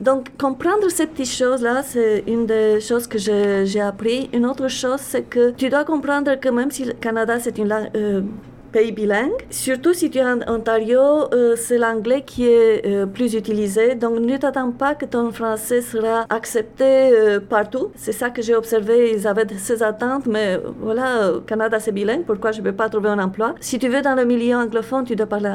[0.00, 4.28] Donc, comprendre ces petites choses-là, c'est une des choses que j'ai appris.
[4.32, 7.68] Une autre chose, c'est que tu dois comprendre que même si le Canada, c'est une
[7.68, 7.90] langue...
[7.96, 8.22] Euh,
[8.70, 9.32] pays bilingue.
[9.50, 13.94] Surtout si tu es en Ontario, euh, c'est l'anglais qui est euh, plus utilisé.
[13.94, 17.90] Donc ne t'attends pas que ton français sera accepté euh, partout.
[17.94, 19.12] C'est ça que j'ai observé.
[19.14, 22.24] Ils avaient ces attentes, mais voilà, Canada c'est bilingue.
[22.24, 23.54] Pourquoi je ne peux pas trouver un emploi?
[23.60, 25.50] Si tu veux dans le milieu anglophone, tu dois parler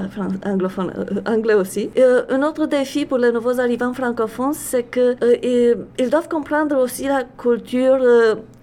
[0.46, 0.92] anglophone,
[1.26, 1.90] anglais aussi.
[2.30, 5.16] un autre défi pour les nouveaux arrivants francophones, c'est que
[6.00, 8.00] ils doivent comprendre aussi la culture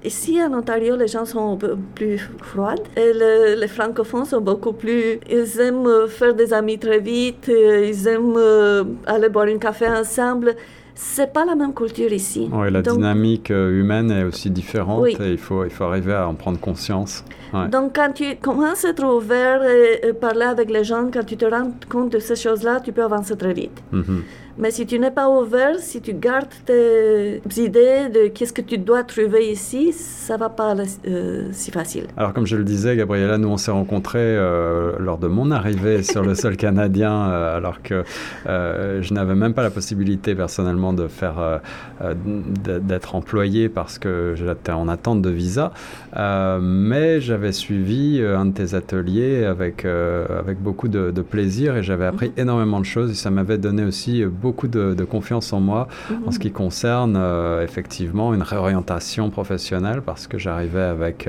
[0.05, 3.13] Ici, en Ontario, les gens sont un peu plus froids et
[3.57, 5.21] les francophones sont beaucoup plus.
[5.31, 10.57] Ils aiment faire des amis très vite, ils aiment euh, aller boire un café ensemble.
[10.95, 12.49] C'est pas la même culture ici.
[12.53, 16.29] Oui, la dynamique euh, humaine est aussi différente et il faut, il faut arriver à
[16.29, 17.25] en prendre conscience.
[17.71, 21.45] Donc, quand tu commences à être ouvert et, parler avec les gens, quand tu te
[21.45, 23.83] rends compte de ces choses-là, tu peux avancer très vite.
[23.93, 24.23] Mm-hmm.
[24.59, 28.77] Mais si tu n'es pas ouvert, si tu gardes tes idées de qu'est-ce que tu
[28.77, 30.75] dois trouver ici, ça va pas
[31.07, 32.05] euh, si facile.
[32.19, 36.03] Alors comme je le disais, Gabriella, nous on s'est rencontrés euh, lors de mon arrivée
[36.03, 38.05] sur le sol canadien, euh, alors que
[38.47, 41.61] je n'avais même pas la possibilité personnellement de faire
[42.03, 45.73] d'être employé parce que j'étais en attente de visa.
[46.15, 52.07] mais j'avais suivi un de tes ateliers avec avec beaucoup de, de plaisir et j'avais
[52.07, 52.43] appris mhm.
[52.43, 55.89] énormément de choses et ça m'avait donné aussi beaucoup de, confiance en moi
[56.27, 61.29] en ce qui concerne euh, effectivement une réorientation professionnelle parce que j'arrivais avec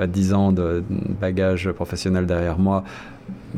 [0.00, 0.84] 10 euh, ans de
[1.20, 2.84] bagage professionnel derrière moi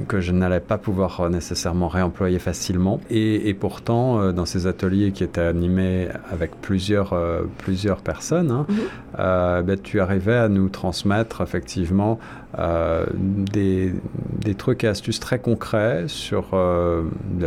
[0.07, 3.01] que je n'allais pas pouvoir euh, nécessairement réemployer facilement.
[3.11, 7.15] Et, pourtant, dans ces ateliers qui étaient animés avec plusieurs,
[7.59, 9.65] plusieurs personnes, hein, mhm.
[9.65, 12.19] ben, tu arrivais à nous transmettre effectivement
[12.59, 13.93] euh, des,
[14.39, 17.03] des, trucs et astuces très concrets sur euh,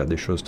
[0.05, 0.43] des choses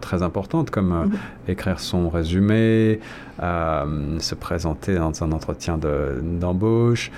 [0.00, 1.12] très importantes comme euh, mhm.
[1.48, 3.00] écrire son résumé,
[3.40, 5.76] se présenter dans un entretien
[6.22, 7.10] d'embauche,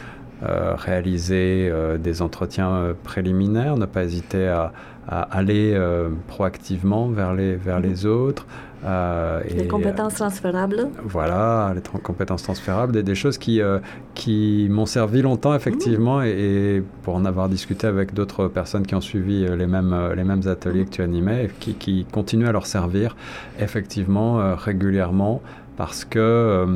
[0.43, 4.73] réaliser des entretiens préliminaires, ne pas hésiter à,
[5.09, 5.79] à aller
[6.27, 7.87] proactivement vers les, vers mhm.
[7.87, 8.47] les autres.
[8.85, 10.89] Euh, les compétences transférables.
[11.05, 13.79] Voilà, les compétences transférables, des, des choses qui, euh,
[14.15, 16.27] qui m'ont servi longtemps, effectivement, mmh.
[16.27, 20.25] et, pour en avoir discuté avec d'autres personnes qui ont suivi euh, les mêmes, les
[20.25, 23.17] mêmes ateliers que tu animais, qui, qui continuent à leur servir,
[23.61, 25.43] effectivement, régulièrement,
[25.77, 26.67] parce que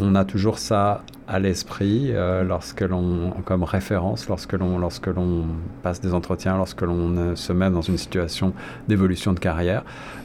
[0.00, 5.46] on a toujours ça à l'esprit euh, lorsque l'on, comme référence, lorsque l'on, lorsque l'on
[5.82, 8.52] passe des entretiens, lorsque l'on euh, se met dans une situation
[8.86, 9.82] d'évolution de carrière.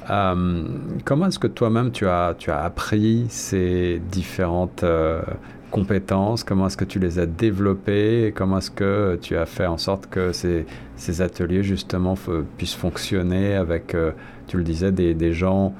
[0.09, 0.65] Euh,
[1.05, 4.83] comment est-ce que toi-même tu as, tu as appris ces différentes
[5.71, 6.43] compétences?
[6.43, 8.33] Comment est-ce que tu les as développées?
[8.35, 10.65] Comment est-ce que tu as fait en sorte que ces,
[10.97, 12.15] ces ateliers justement
[12.57, 13.95] puissent fonctionner avec,
[14.47, 15.73] tu le disais, des, des gens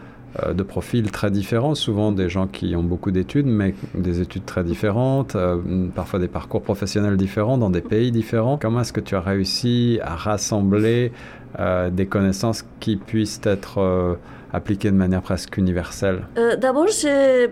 [0.54, 4.64] de profils très différents, souvent des gens qui ont beaucoup d'études, mais des études très
[4.64, 8.58] différentes, euh, parfois des parcours professionnels différents dans des pays différents.
[8.58, 11.12] Comment est-ce que tu as réussi à rassembler
[11.60, 14.18] euh, des connaissances qui puissent être
[14.54, 16.88] appliqué de manière presque universelle euh, D'abord,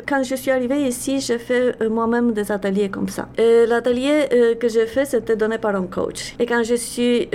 [0.08, 3.28] quand je suis arrivée ici, j'ai fait euh, moi-même des ateliers comme ça.
[3.38, 6.36] L'atelier euh, que j'ai fait, c'était donné par un coach.
[6.40, 7.30] Et quand je suis,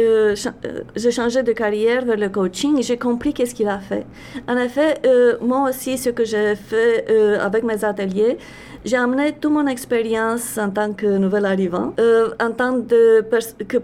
[0.96, 4.07] j'ai changé de carrière vers le coaching, j'ai compris qu'est-ce qu'il a fait.
[4.49, 5.01] En effet,
[5.40, 7.07] moi aussi, ce que j'ai fait
[7.40, 8.38] avec mes ateliers,
[8.85, 11.94] j'ai amené toute mon expérience en tant que nouvel arrivant,
[12.40, 13.23] en tant de,
[13.68, 13.77] que,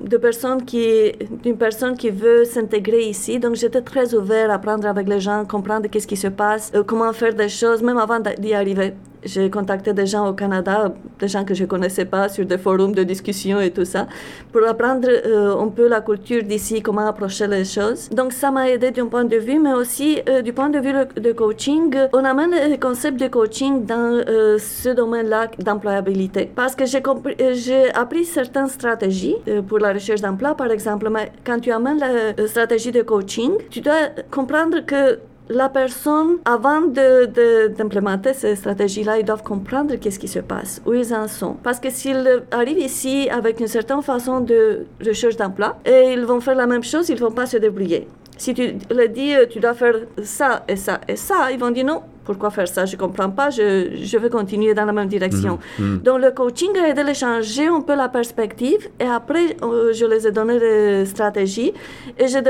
[0.00, 3.40] de personne qui, d'une personne qui veut s'intégrer ici.
[3.40, 6.84] Donc, j'étais très ouverte à apprendre avec les gens, comprendre qu'est-ce qui se passe, euh,
[6.84, 8.94] comment faire des choses, même avant d'y arriver.
[9.22, 12.94] J'ai contacté des gens au Canada, des gens que je connaissais pas sur des forums
[12.94, 14.06] de discussion et tout ça,
[14.52, 18.08] pour apprendre euh, un peu la culture d'ici, comment approcher les choses.
[18.10, 20.92] Donc ça m'a aidé d'un point de vue, mais aussi euh, du point de vue
[21.20, 21.94] de coaching.
[22.12, 26.50] On amène le concept de coaching dans euh, ce domaine-là d'employabilité.
[26.54, 29.36] Parce que j'ai appris certaines stratégies
[29.68, 33.80] pour la recherche d'emploi, par exemple, mais quand tu amènes la stratégie de coaching, tu
[33.80, 40.28] dois comprendre que la personne, avant d'implémenter de, ces stratégies-là, ils doivent comprendre qu'est-ce qui
[40.28, 41.54] se passe, où ils en sont.
[41.62, 46.40] Parce que s'ils arrivent ici avec une certaine façon de recherche d'emploi, et ils vont
[46.40, 48.08] faire la même chose, ils ne vont pas se débrouiller.
[48.36, 51.84] Si tu leur dis, tu dois faire ça et ça et ça, ils vont dire
[51.84, 53.66] non, pourquoi faire ça Je ne comprends pas, je,
[54.10, 55.54] je, veux continuer dans la même direction.
[55.78, 55.98] Mhm, mhm.
[56.06, 60.04] Donc, le coaching a aidé à changer un peu la perspective et après, euh, je
[60.12, 61.72] les ai donné des stratégies
[62.20, 62.42] et j'ai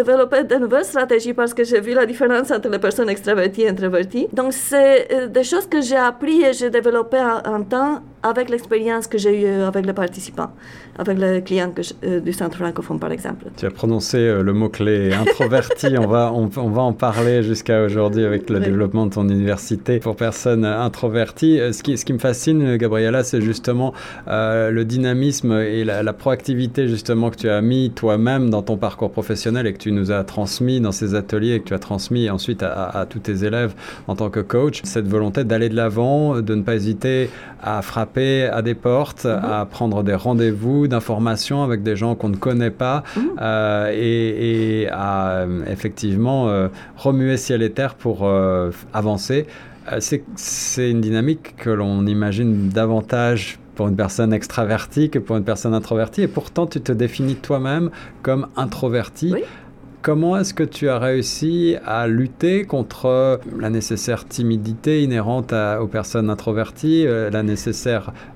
[0.00, 3.68] développé de nouvelles stratégies parce que j'ai vu la différence entre les personnes extraverties et
[3.74, 4.26] introverties.
[4.40, 7.18] Donc, c'est euh, des choses que j'ai appris et j'ai développé
[7.56, 7.94] en, temps
[8.28, 10.50] avec l'expérience que j'ai eue avec les participants,
[10.98, 13.46] avec les clients que du centre francophone, par exemple.
[13.56, 15.88] Tu as prononcé le mot-clé introverti.
[15.98, 20.16] on, va, on, va en parler jusqu'à aujourd'hui avec le développement de ton université pour
[20.16, 21.60] personnes introverties.
[21.60, 23.92] Euh, ce qui, ce qui me fascine, Gabriella, c'est justement
[24.28, 29.10] euh, le dynamisme et la, proactivité justement que tu as mis toi-même dans ton parcours
[29.10, 32.30] professionnel et que tu nous as transmis dans ces ateliers et que tu as transmis
[32.30, 33.74] ensuite à, tous tes élèves
[34.06, 34.80] en tant que coach.
[34.84, 37.28] Cette volonté d'aller de l'avant, de ne pas hésiter
[37.62, 39.44] à frapper à des portes, mhm.
[39.44, 43.22] à prendre des rendez-vous d'information avec des gens qu'on ne connaît pas mhm.
[43.40, 46.48] euh, et, et, à effectivement
[46.96, 48.28] remuer ciel et terre pour
[48.92, 49.46] avancer
[49.92, 55.44] euh, c'est une dynamique que l'on imagine davantage pour une personne extravertie que pour une
[55.44, 56.22] personne introvertie.
[56.22, 57.90] Et pourtant, tu te définis toi-même
[58.22, 59.34] comme introverti.
[60.06, 66.30] Comment est-ce que tu as réussi à lutter contre la nécessaire timidité inhérente aux personnes
[66.30, 68.12] introverties, euh, la nécessaire,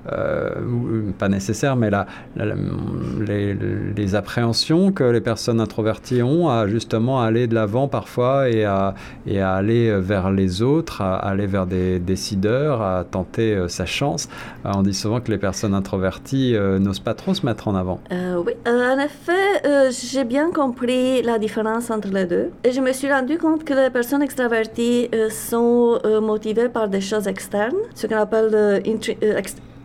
[1.17, 7.55] pas nécessaire, mais la, les, appréhensions que les personnes introverties ont à justement aller de
[7.55, 8.93] l'avant parfois et à,
[9.25, 13.85] et à aller vers les autres, à aller vers des décideurs, à tenter euh, sa
[13.85, 14.27] chance.
[14.65, 17.99] on dit souvent que les personnes introverties n'osent pas trop se mettre en avant.
[18.11, 22.51] oui, en effet, j'ai bien compris la différence entre les deux.
[22.63, 26.87] Et je me suis rendu compte que les personnes extraverties euh, sont euh, motivées par
[26.87, 28.79] des choses externes, ce qu'on appelle euh,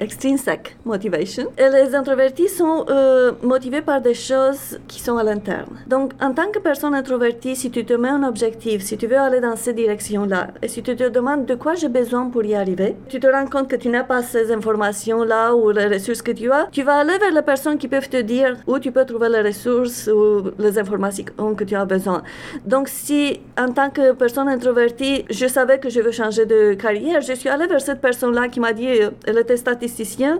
[0.01, 1.47] extrinsic motivation.
[1.59, 5.77] Et les introvertis sont euh, motivés par des choses qui sont à l'interne.
[5.87, 9.19] Donc, en tant que personne introvertie, si tu te mets un objectif, si tu veux
[9.19, 12.55] aller dans cette direction-là, et si tu te demandes de quoi j'ai besoin pour y
[12.55, 16.33] arriver, tu te rends compte que tu n'as pas ces informations-là ou les ressources que
[16.33, 19.05] tu as, tu vas aller vers les personnes qui peuvent te dire où tu peux
[19.05, 22.23] trouver les ressources ou les informations que tu as besoin.
[22.65, 27.21] Donc, si en tant que personne introvertie, je savais que je veux changer de carrière,
[27.21, 29.86] je suis allée vers cette personne-là qui m'a dit, euh, elle était statistique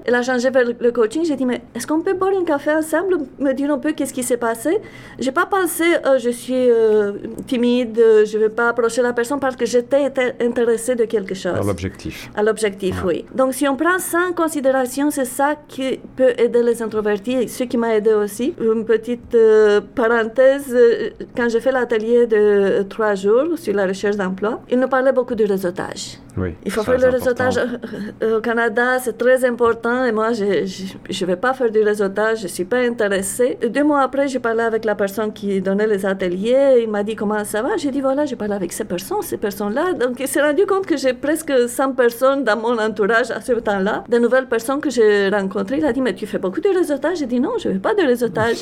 [0.05, 1.25] elle a changé vers le coaching.
[1.25, 4.13] J'ai dit, mais est-ce qu'on peut boire un café ensemble, me dire un peu qu'est-ce
[4.13, 4.79] qui s'est passé
[5.19, 7.13] J'ai pas pensé, oh, je suis euh,
[7.47, 11.59] timide, je vais pas approcher la personne parce que j'étais intéressée de quelque chose.
[11.59, 12.31] À l'objectif.
[12.37, 13.25] À l'objectif, oui.
[13.35, 17.49] Donc, si on prend ça en considération, c'est ça qui peut aider les introvertis et
[17.49, 18.55] ce qui m'a aidé aussi.
[18.61, 24.17] Une petite euh, parenthèse, euh, quand j'ai fait l'atelier de trois jours sur la recherche
[24.17, 26.19] d'emploi, il nous parlait beaucoup du réseautage.
[26.37, 27.59] Oui, il faut faire le réseautage
[28.23, 32.43] au Canada, c'est très important et moi, je ne vais pas faire du réseautage, je
[32.45, 33.59] ne suis pas intéressée.
[33.69, 37.15] Deux mois après, j'ai parlé avec la personne qui donnait les ateliers, il m'a dit
[37.15, 37.77] comment ça va?
[37.77, 39.93] J'ai dit voilà, j'ai parlé avec ces personnes, ces personnes-là.
[39.95, 43.53] Donc, il s'est rendu compte que j'ai presque 100 personnes dans mon entourage à ce
[43.53, 45.79] temps-là, de nouvelles personnes que j'ai rencontrées.
[45.79, 47.19] Il a dit mais tu fais beaucoup de réseautage?
[47.19, 48.59] J'ai dit non, je ne fais pas de réseautage.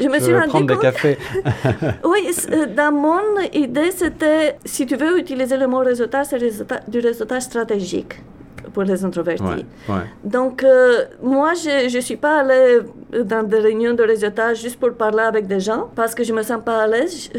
[0.00, 0.66] je me suis rendu compte.
[0.66, 1.18] des cafés.
[2.04, 6.38] oui, euh, dans mon idée, c'était si tu veux utiliser le mot réseautage, c'est
[6.88, 8.14] du réseautage stratégique
[8.72, 9.64] pour les introvertis.
[10.24, 12.78] Donc, euh, moi, je ne suis pas allée
[13.24, 16.42] dans des réunions de réseautage juste pour parler avec des gens parce que je me
[16.42, 17.30] sens pas à l'aise.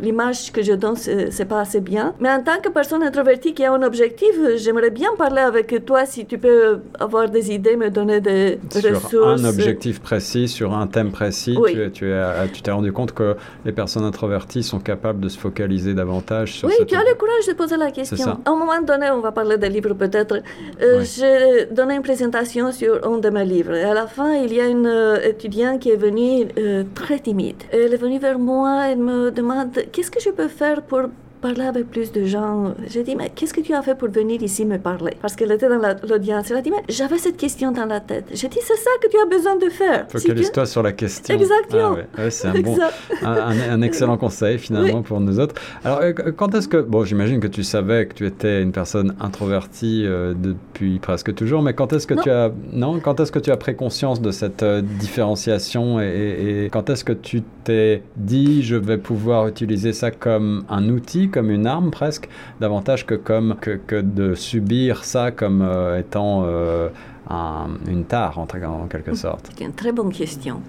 [0.00, 2.14] L'image que je donne, c'est pas assez bien.
[2.20, 6.06] Mais en tant que personne introvertie qui a un objectif, j'aimerais bien parler avec toi
[6.06, 9.10] si tu peux avoir des idées, me donner des ressources.
[9.10, 11.56] Sur un objectif précis, sur un thème précis,
[11.92, 12.12] tu,
[12.52, 16.68] tu t'es rendu compte que les personnes introverties sont capables de se focaliser davantage sur
[16.68, 18.38] Oui, tu as le courage de poser la question.
[18.44, 20.42] À un moment donné, on va parler des livres peut-être.
[20.80, 23.74] Euh, J'ai donné une présentation sur un de mes livres.
[23.74, 27.18] Et à la fin, il y a une euh, étudiante qui est venue euh, très
[27.18, 27.62] timide.
[27.72, 31.02] Elle est venue vers moi et me demande qu'est-ce que je peux faire pour
[31.44, 32.74] parler avec plus de gens.
[32.88, 35.12] J'ai dit, mais qu'est-ce que tu as fait pour venir ici me parler?
[35.20, 36.50] Parce qu'elle était dans l'audience.
[36.50, 38.24] Elle a dit, mais j'avais cette question dans la tête.
[38.32, 40.06] J'ai dit, c'est ça que tu as besoin de faire.
[40.08, 41.34] Focalise-toi sur la question.
[41.34, 41.96] Exactement.
[42.16, 42.78] Ah c'est un, bon,
[43.22, 45.56] un, excellent conseil finalement pour nous autres.
[45.84, 49.14] Alors, euh, quand est-ce que, bon, j'imagine que tu savais que tu étais une personne
[49.20, 53.38] introvertie euh, depuis presque toujours, mais quand est-ce que tu as, non, quand est-ce que
[53.38, 58.02] tu as pris conscience de cette euh, différenciation et, et quand est-ce que tu t'es
[58.16, 62.28] dit, je vais pouvoir utiliser ça comme un outil, comme une arme presque,
[62.60, 66.90] davantage que comme que, de subir ça comme euh, étant euh,
[67.30, 70.60] un, une tare en, en quelque sorte C'est une très bonne question.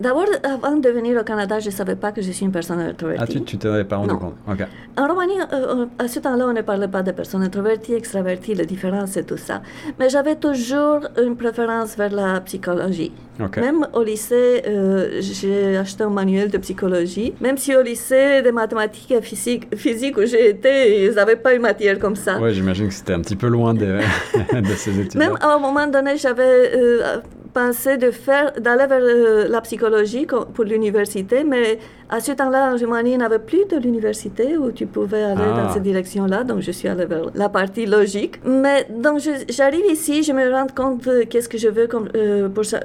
[0.00, 2.80] D'abord, avant de venir au Canada, je ne savais pas que je suis une personne
[2.80, 3.36] introvertie.
[3.36, 4.64] Ah, tu ne t'en pas rendu compte okay.
[4.96, 8.64] En Roumanie, euh, à ce temps-là, on ne parlait pas de personnes introverties, extraverties, les
[8.64, 9.60] différences et tout ça.
[9.98, 13.12] Mais j'avais toujours une préférence vers la psychologie.
[13.56, 17.32] Même au lycée, euh, j'ai acheté un manuel de psychologie.
[17.40, 21.54] Même si au lycée de mathématiques et physique, physique où j'ai été, ils n'avaient pas
[21.54, 22.38] une matière comme ça.
[22.40, 23.98] Oui, j'imagine que c'était un petit peu loin de,
[24.60, 25.18] de ces études.
[25.18, 27.18] Même à un moment donné, j'avais euh,
[27.52, 32.76] pensé de faire, d'aller vers euh, la psychologie pour l'université, mais à ce temps-là, en
[32.76, 35.70] Roumanie, il n'y avait plus de l'université où tu pouvais aller dans ah.
[35.72, 38.40] cette direction-là, donc je suis allée vers la partie logique.
[38.44, 42.64] Mais donc j'arrive ici, je me rends compte qu'est-ce que je veux comme, euh, pour
[42.64, 42.80] ça.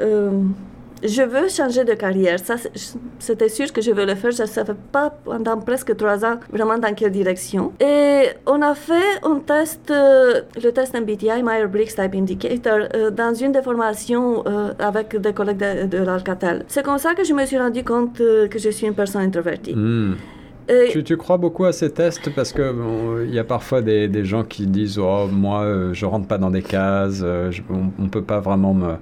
[1.06, 2.40] Euh, je veux changer de carrière.
[2.40, 2.56] Ça,
[3.20, 4.32] c'était sûr que je veux le faire.
[4.32, 7.74] Je ne savais pas pendant presque trois ans vraiment dans quelle direction.
[7.80, 13.34] Et on a fait un test, euh, le test MBTI, Myers-Briggs Type Indicator, euh, dans
[13.34, 16.66] une des formations euh, avec des collègues de, l'Alcatel.
[16.68, 19.74] C'est comme ça que je me suis rendu compte que je suis une personne introvertie.
[19.74, 20.16] Hmm.
[20.90, 24.26] Tu, tu, crois beaucoup à ces tests parce que il y a parfois des, des,
[24.26, 27.24] gens qui disent oh moi je rentre pas dans des cases
[27.70, 28.96] on, ne peut pas vraiment me euh,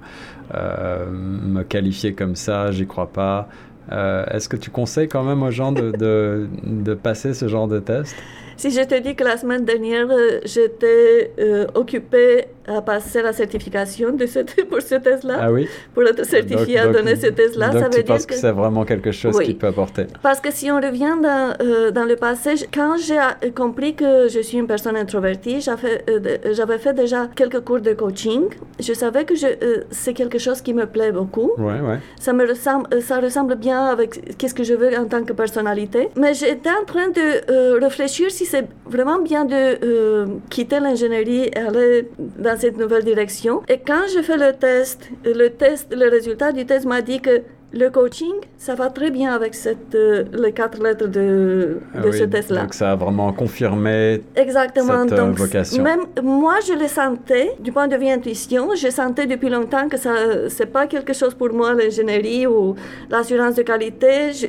[0.52, 3.48] me qualifier comme ça, j'y crois pas.
[3.92, 7.68] Euh, est-ce que tu conseilles quand même aux gens de, de, de passer ce genre
[7.68, 8.16] de test?
[8.56, 11.32] Si je te dis que la semaine dernière, euh, j'étais
[11.74, 14.26] occupée à passer la certification de
[14.68, 15.38] pour ce test-là.
[15.40, 15.68] Ah oui?
[15.92, 17.72] Pour être certifié à donner ce test-là.
[17.72, 20.06] ça veut tu penses que, c'est vraiment quelque chose qui peut apporter?
[20.22, 24.28] Parce que si on revient dans, euh, dans le passé, quand j'ai euh, compris que
[24.28, 28.42] je suis une personne introvertie, j'avais, euh, j'avais fait déjà quelques cours de coaching.
[28.80, 29.46] Je savais que je,
[29.90, 31.52] c'est quelque chose qui me plaît beaucoup.
[31.58, 31.98] Ouais, ouais.
[32.18, 36.08] Ça me ressemble, ça ressemble bien avec qu'est-ce que je veux en tant que personnalité.
[36.16, 42.08] Mais j'étais en train de réfléchir si c'est vraiment bien de quitter l'ingénierie et aller
[42.18, 43.62] dans cette nouvelle direction.
[43.68, 47.42] Et quand je fais le test, le test, le résultat du test m'a dit que
[47.72, 52.12] le coaching, ça va très bien avec cette, euh, les quatre lettres de, ah de
[52.12, 52.62] ce test-là.
[52.62, 55.02] Donc ça a vraiment confirmé Exactement.
[55.08, 55.82] cette euh, vocation.
[55.82, 58.68] Même moi, je le sentais du point de vue intuition.
[58.76, 60.14] Je sentais depuis longtemps que ça,
[60.48, 62.76] c'est pas quelque chose pour moi l'ingénierie ou
[63.10, 64.32] l'assurance de qualité.
[64.32, 64.46] Je,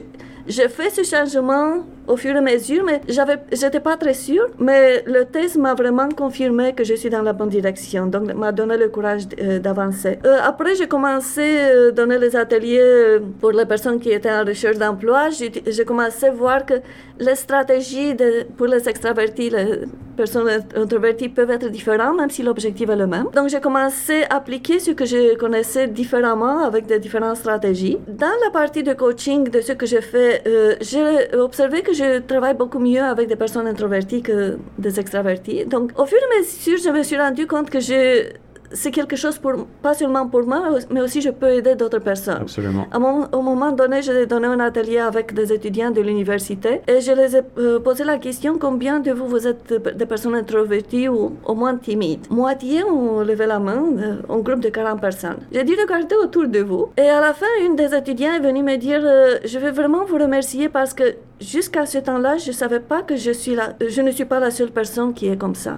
[0.48, 4.48] j'ai fait ce changement au fur et à mesure, mais j'avais, j'étais pas très sûre.
[4.60, 8.52] Mais le test m'a vraiment confirmé que je suis dans la bonne direction, donc m'a
[8.52, 10.20] donné le courage euh, d'avancer.
[10.26, 14.44] Euh, après, j'ai commencé à euh, donner les ateliers pour les personnes qui étaient en
[14.44, 15.30] recherche d'emploi.
[15.30, 16.76] J'ai, commencé à voir que
[17.20, 18.16] les stratégies
[18.58, 19.52] pour les extravertis,
[20.16, 23.28] personnes introverties peuvent être différentes, même si l'objectif est le même.
[23.34, 27.98] Donc, j'ai commencé à appliquer ce que je connaissais différemment avec des différentes stratégies.
[28.08, 30.44] Dans la partie de coaching de ce que j'ai fait,
[30.82, 35.66] j'ai observé que je travaille beaucoup mieux avec des personnes introverties que des extraverties.
[35.66, 38.30] Donc, au fur et à mesure, je me suis rendu compte que je
[38.76, 40.62] c'est quelque chose pour, pas seulement pour moi,
[40.92, 42.42] mais aussi je peux aider d'autres personnes.
[42.42, 42.86] Absolument.
[42.92, 47.00] À mon, au moment donné, j'ai donné un atelier avec des étudiants de l'université et
[47.02, 51.08] je les ai euh, posé la question combien de vous, vous êtes des personnes introverties
[51.10, 52.28] ou au moins timides?
[52.30, 55.38] Moitié ont levé la main, euh, un groupe de 40 personnes.
[55.52, 56.90] J'ai dit regarder autour de vous.
[56.98, 60.06] Et à la fin, une des étudiants est venue me dire euh, Je veux vraiment
[60.06, 63.74] vous remercier parce que jusqu'à ce temps-là, je ne savais pas que je, suis là,
[63.88, 65.78] je ne suis pas la seule personne qui est comme ça.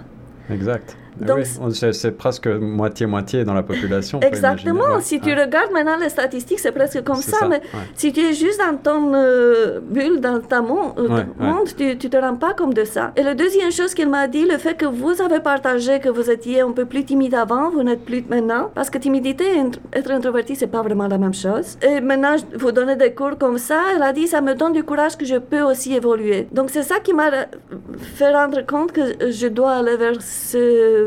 [0.50, 0.96] Exact.
[1.22, 4.20] Donc, c'est presque moitié-moitié dans la population.
[4.22, 5.00] Exactement.
[5.00, 7.48] Si tu regardes maintenant les statistiques, c'est presque comme ça.
[7.48, 7.62] mais
[7.96, 12.18] si tu es juste dans ton euh, bulle, dans ta euh, monde, tu ne te
[12.18, 13.12] rends pas compte de ça.
[13.16, 16.30] Et la deuxième chose qu'il m'a dit, le fait que vous avez partagé que vous
[16.30, 20.12] étiez un peu plus timide avant, vous n'êtes plus maintenant, parce que timidité et être
[20.12, 21.78] introverti, c'est pas vraiment la même chose.
[21.82, 24.84] Et maintenant, vous donnez des cours comme ça, elle a dit, ça me donne du
[24.84, 26.48] courage que je peux aussi évoluer.
[26.52, 27.30] Donc c'est ça qui m'a
[28.16, 31.07] fait rendre compte que je dois aller vers ce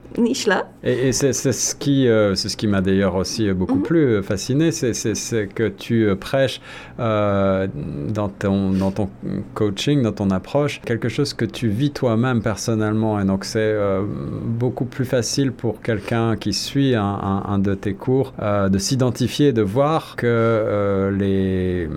[0.17, 0.67] niche-là.
[0.83, 3.83] Et, c'est ce qui, euh, c'est ce qui m'a d'ailleurs aussi beaucoup mhm.
[3.83, 6.61] plus euh, fasciné, c'est que tu euh, prêches
[6.97, 9.09] dans, ton, dans ton
[9.53, 13.19] coaching, dans ton approche, quelque chose que tu vis toi-même personnellement.
[13.19, 13.75] Et donc c'est
[14.45, 19.61] beaucoup plus facile pour quelqu'un qui suit un, un, de tes cours de s'identifier, de
[19.61, 21.89] voir que les,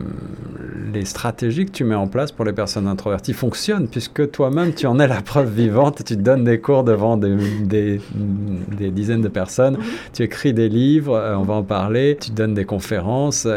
[0.95, 4.87] les stratégies que tu mets en place pour les personnes introverties fonctionnent, puisque toi-même, tu
[4.87, 6.03] en es la preuve vivante.
[6.05, 9.79] Tu donnes des cours devant des, des, des dizaines de personnes,
[10.13, 13.49] tu écris des livres, euh, on va en parler, tu donnes des conférences et,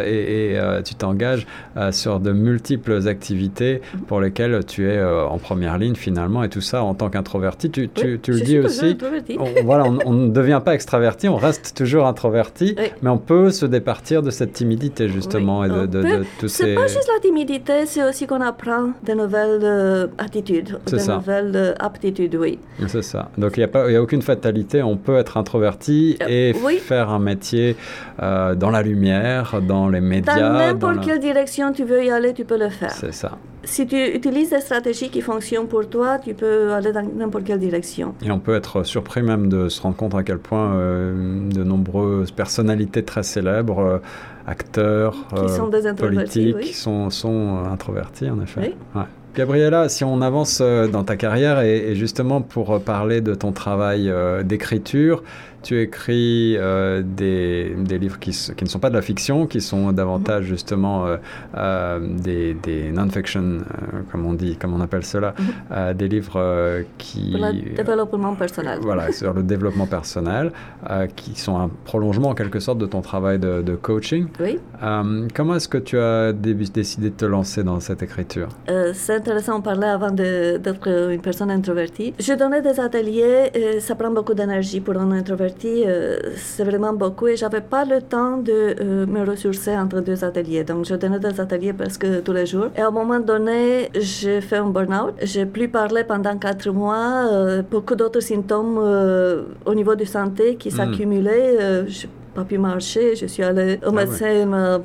[0.51, 5.77] et euh, tu t'engages euh, sur de multiples activités pour lesquelles tu es en première
[5.77, 7.69] ligne finalement, et tout ça en tant qu'introverti.
[7.69, 8.97] Tu, tu, tu le dis aussi.
[9.39, 13.65] On, voilà, on, ne devient pas extraverti, on reste toujours introverti, mais on peut se
[13.65, 17.85] départir de cette timidité justement et de, de, de, de C'est pas juste la timidité,
[17.85, 21.15] c'est aussi qu'on apprend de nouvelles attitudes, de ça.
[21.17, 22.59] nouvelles aptitudes, oui.
[22.87, 23.29] C'est ça.
[23.37, 26.77] Donc il n'y a, pas, a aucune fatalité, on peut être introverti euh, et oui.
[26.77, 27.75] faire un métier
[28.21, 30.39] euh, dans la lumière, dans les médias.
[30.39, 32.91] Dans n'importe quelle direction tu veux y aller, tu peux le faire.
[32.91, 33.31] C'est ça
[33.63, 37.59] si tu utilises des stratégies qui fonctionnent pour toi, tu peux aller dans n'importe quelle
[37.59, 38.15] direction.
[38.21, 41.63] Et on peut être surpris même de se rendre compte à quel point euh, de
[41.65, 43.99] nombreuses personnalités très célèbres,
[44.45, 46.67] acteurs, qui sont politiques, oui.
[46.67, 48.61] sont, sont introvertis en effet.
[48.61, 49.01] Oui.
[49.01, 49.07] Ouais.
[49.37, 53.51] Gabriella, si on avance euh, dans ta carrière et, et justement pour parler de ton
[53.51, 55.21] travail euh, d'écriture,
[55.63, 59.61] tu écris euh, des, des, livres qui, qui, ne sont pas de la fiction, qui
[59.61, 60.53] sont davantage -hmm.
[60.55, 61.17] justement euh,
[61.57, 63.45] euh, des, des non-fiction,
[64.11, 65.93] comme on dit, comme on appelle cela, -hmm.
[65.99, 66.39] des livres
[67.01, 67.23] qui...
[67.31, 68.77] Pour le développement personnel.
[68.89, 70.45] Voilà, sur le développement personnel,
[71.19, 74.23] qui sont un prolongement en quelque sorte de ton travail de, de coaching.
[74.43, 74.53] Oui.
[75.35, 76.33] comment est-ce que tu as
[76.79, 78.49] décidé de te lancer dans cette écriture?
[79.01, 82.09] C'est intéressant, on parlait avant d'être une personne introvertie.
[82.27, 83.39] Je donnais des ateliers,
[83.87, 88.01] ça prend beaucoup d'énergie pour un introverti euh, c'est vraiment beaucoup et j'avais pas le
[88.01, 90.63] temps de euh, me ressourcer entre deux ateliers.
[90.63, 92.67] Donc, je donnais des ateliers presque tous les jours.
[92.75, 95.13] Et à un moment donné, j'ai fait un burn-out.
[95.21, 97.27] J'ai plus parlé pendant quatre mois.
[97.31, 98.77] Euh, beaucoup d'autres symptômes
[99.65, 101.83] au niveau de santé qui s'accumulaient.
[101.83, 103.15] Mm pas pu marcher.
[103.15, 104.79] Je suis allée au ah médecin, il m'a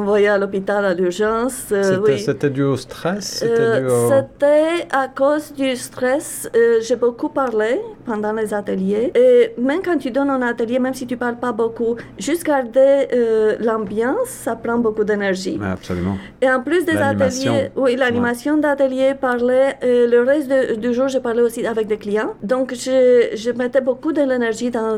[0.00, 1.58] envoyé à l'hôpital à l'urgence.
[1.70, 2.18] Euh, oui.
[2.18, 3.26] C'était dû au stress?
[3.40, 4.96] C'était au...
[5.02, 6.48] à cause du stress.
[6.56, 7.72] Euh, J'ai beaucoup parlé
[8.06, 9.12] pendant les ateliers.
[9.14, 12.92] Et même quand tu donnes un atelier, même si tu parles pas beaucoup, juste garder
[13.12, 15.58] euh, l'ambiance, ça prend beaucoup d'énergie.
[15.60, 16.16] Ouais, absolument.
[16.40, 18.62] Et en plus des ateliers, oui, l'animation ouais.
[18.62, 19.64] d'atelier, parler.
[19.82, 22.32] le reste de, du jour, je parlais aussi avec des clients.
[22.42, 22.96] Donc, je,
[23.42, 24.96] je mettais beaucoup de l'énergie dans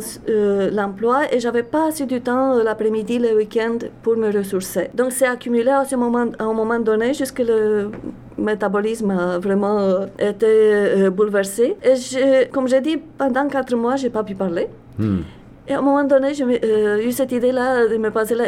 [0.79, 4.91] l'emploi et j'avais pas assez du temps l'après-midi, le week-end pour me ressourcer.
[4.95, 7.91] Donc c'est accumulé à, ce moment, à un moment donné jusqu'à le
[8.39, 11.77] métabolisme a vraiment été euh, bouleversé.
[11.83, 14.69] Et je, comme j'ai dit, pendant quatre mois, j'ai pas pu parler.
[14.99, 15.21] Hmm.
[15.67, 18.45] Et à un moment donné, j'ai euh, eu cette idée-là de me poser la,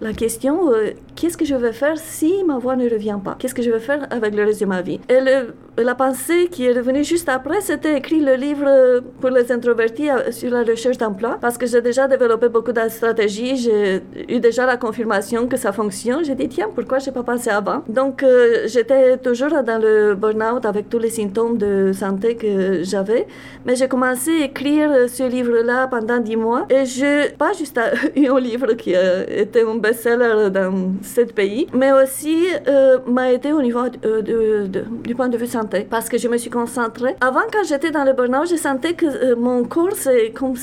[0.00, 3.36] la question euh, qu'est-ce que je vais faire si ma voix ne revient pas?
[3.38, 4.98] Qu'est-ce que je vais faire avec le reste de ma vie?
[5.10, 9.50] Et le, la pensée qui est revenue juste après, c'était écrire le livre pour les
[9.50, 14.02] introvertis euh, sur la recherche d'emploi, parce que j'ai déjà développé beaucoup de stratégies, j'ai
[14.28, 16.24] eu déjà la confirmation que ça fonctionne.
[16.24, 17.82] J'ai dit tiens, pourquoi je n'ai pas pensé avant?
[17.88, 23.26] Donc euh, j'étais toujours dans le burn-out avec tous les symptômes de santé que j'avais,
[23.64, 27.80] mais j'ai commencé à écrire ce livre-là pendant dix mois, et je pas juste
[28.14, 33.52] eu un livre qui était un best-seller dans sept pays, mais aussi euh, m'a aidé
[33.52, 37.14] au niveau du point de vue santé, parce que je me suis concentrée.
[37.20, 40.54] Avant, quand j'étais dans le burn-out, je sentais que euh, mon corps, c'est comme,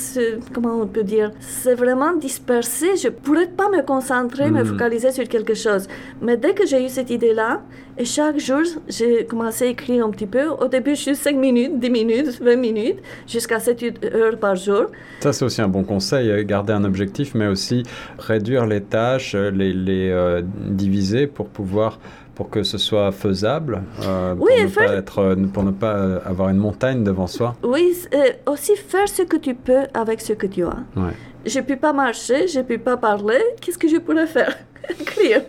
[0.52, 2.96] comment on peut dire, c'est vraiment dispersé.
[2.96, 4.54] Je pourrais pas me concentrer, mmh.
[4.54, 5.88] me focaliser sur quelque chose.
[6.20, 7.62] Mais dès que j'ai eu cette idée-là,
[7.98, 10.48] et chaque jour, j'ai commencé à écrire un petit peu.
[10.48, 14.86] Au début, juste 5 minutes, 10 minutes, 20 minutes, jusqu'à 7 heures par jour.
[15.20, 17.82] Ça, c'est aussi un bon conseil, garder un objectif, mais aussi
[18.18, 21.98] réduire les tâches, les, les euh, diviser pour pouvoir
[22.34, 24.86] pour que ce soit faisable, euh, oui, pour, ne faire...
[24.86, 27.56] pas être, pour ne pas avoir une montagne devant soi.
[27.62, 30.76] Oui, euh, aussi faire ce que tu peux avec ce que tu as.
[30.96, 31.12] Ouais.
[31.44, 34.56] Je ne peux pas marcher, je ne peux pas parler, qu'est-ce que je pourrais faire?
[35.00, 35.42] Écrire.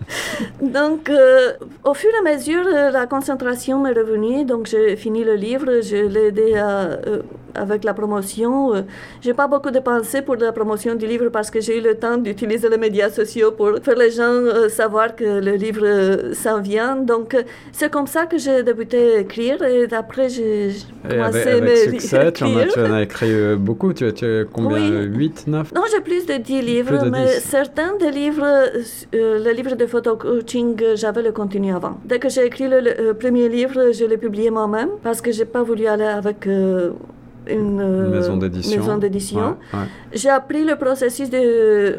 [0.62, 1.52] donc, euh,
[1.84, 6.08] au fur et à mesure, la concentration m'est revenue, donc j'ai fini le livre, je
[6.08, 6.98] l'ai aidé à,
[7.54, 8.72] avec la promotion.
[9.20, 11.96] Je n'ai pas beaucoup dépensé pour la promotion du livre parce que j'ai eu le
[11.96, 16.96] temps d'utiliser les médias sociaux pour faire les gens savoir que le livre s'en vient.
[16.96, 17.36] Donc,
[17.72, 20.72] c'est comme ça que j'ai débuté à écrire et après, j'ai
[21.08, 23.92] commencé avec succès, tu en, as, tu en, as, écrit beaucoup.
[23.92, 24.78] Tu, tu as combien?
[24.78, 25.21] Oui.
[25.22, 27.40] 8, 9 Non, j'ai plus de 10 livres, de mais 10.
[27.40, 31.94] certains des livres, euh, le livre de photo-coaching, j'avais le contenu avant.
[32.04, 35.40] Dès que j'ai écrit le, le, premier livre, je l'ai publié moi-même parce que je
[35.40, 36.46] n'ai pas voulu aller avec...
[36.46, 36.90] Euh,
[37.46, 38.80] une, maison d'édition.
[38.80, 39.40] Maison d'édition.
[39.40, 39.86] Ouais, ouais.
[40.12, 41.98] J'ai appris le processus de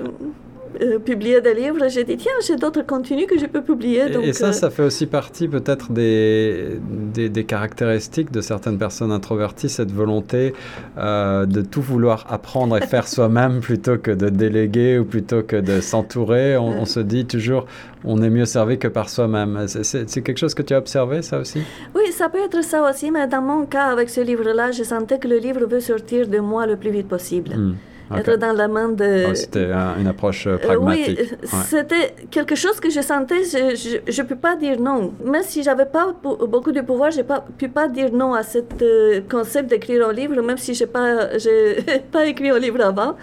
[0.81, 4.07] euh, publier des livres, j'ai dit, tiens, j'ai d'autres contenus que je peux publier.
[4.07, 6.79] Et, donc, et ça, euh, ça fait aussi partie peut-être des,
[7.13, 10.53] des, des caractéristiques de certaines personnes introverties, cette volonté
[10.97, 15.55] euh, de tout vouloir apprendre et faire soi-même plutôt que de déléguer ou plutôt que
[15.55, 16.57] de s'entourer.
[16.57, 17.65] On, on se dit toujours,
[18.03, 19.65] on est mieux servi que par soi-même.
[19.67, 21.61] C'est quelque chose que tu as observé, ça aussi?
[21.95, 25.19] Oui, ça peut être ça aussi, mais dans mon cas, avec ce livre-là, je sentais
[25.19, 27.51] que le livre veut sortir de moi le plus vite possible.
[27.55, 27.75] Hmm,
[28.11, 28.17] ok.
[28.19, 29.25] Être dans la main de...
[29.29, 31.19] Oh, C'était un- une approche euh, Euh, pragmatique.
[31.19, 35.13] oui, euh, c'était quelque chose que je sentais, je ne peux pas dire non.
[35.23, 38.59] Même si j'avais pas beaucoup de pouvoir, je ne peux pas dire non à ce
[39.29, 41.77] concept d'écrire un livre, même si je n'ai pas, j'ai
[42.11, 43.15] pas écrit un livre avant,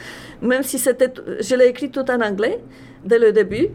[0.42, 2.58] même si c'était, je l'ai écrit tout en anglais
[3.04, 3.68] dès le début.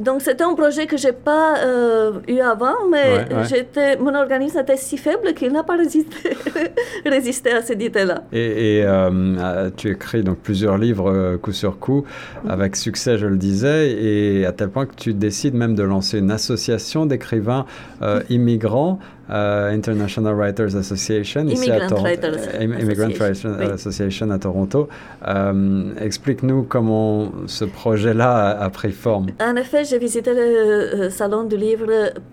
[0.00, 3.44] Donc c'était un projet que j'ai pas euh, eu avant, mais Ouais, ouais.
[3.48, 6.30] j'étais, mon organisme était si faible qu'il n'a pas résisté,
[7.06, 8.22] résisté à cette idée-là.
[8.32, 12.04] Et, et, euh, euh, tu écris donc plusieurs livres coup sur coup,
[12.48, 16.18] avec succès, je le disais, et à tel point que tu décides même de lancer
[16.18, 17.66] une association d'écrivains
[18.02, 18.98] euh, immigrants,
[19.30, 22.02] euh, International Writers Association, ici à Toronto.
[22.04, 23.74] Writers Euh, Im- Immigrant Association, Writers oui.
[23.74, 24.88] Association à Toronto.
[25.26, 29.26] Euh, Explique-nous comment ce projet-là a, a pris forme.
[29.40, 31.86] En effet, j'ai visité le salon du livre,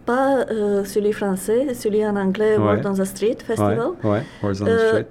[0.05, 2.63] pas euh, celui français, celui en anglais, Ouais.
[2.63, 3.89] World on the Street Festival.
[4.03, 4.21] ouais.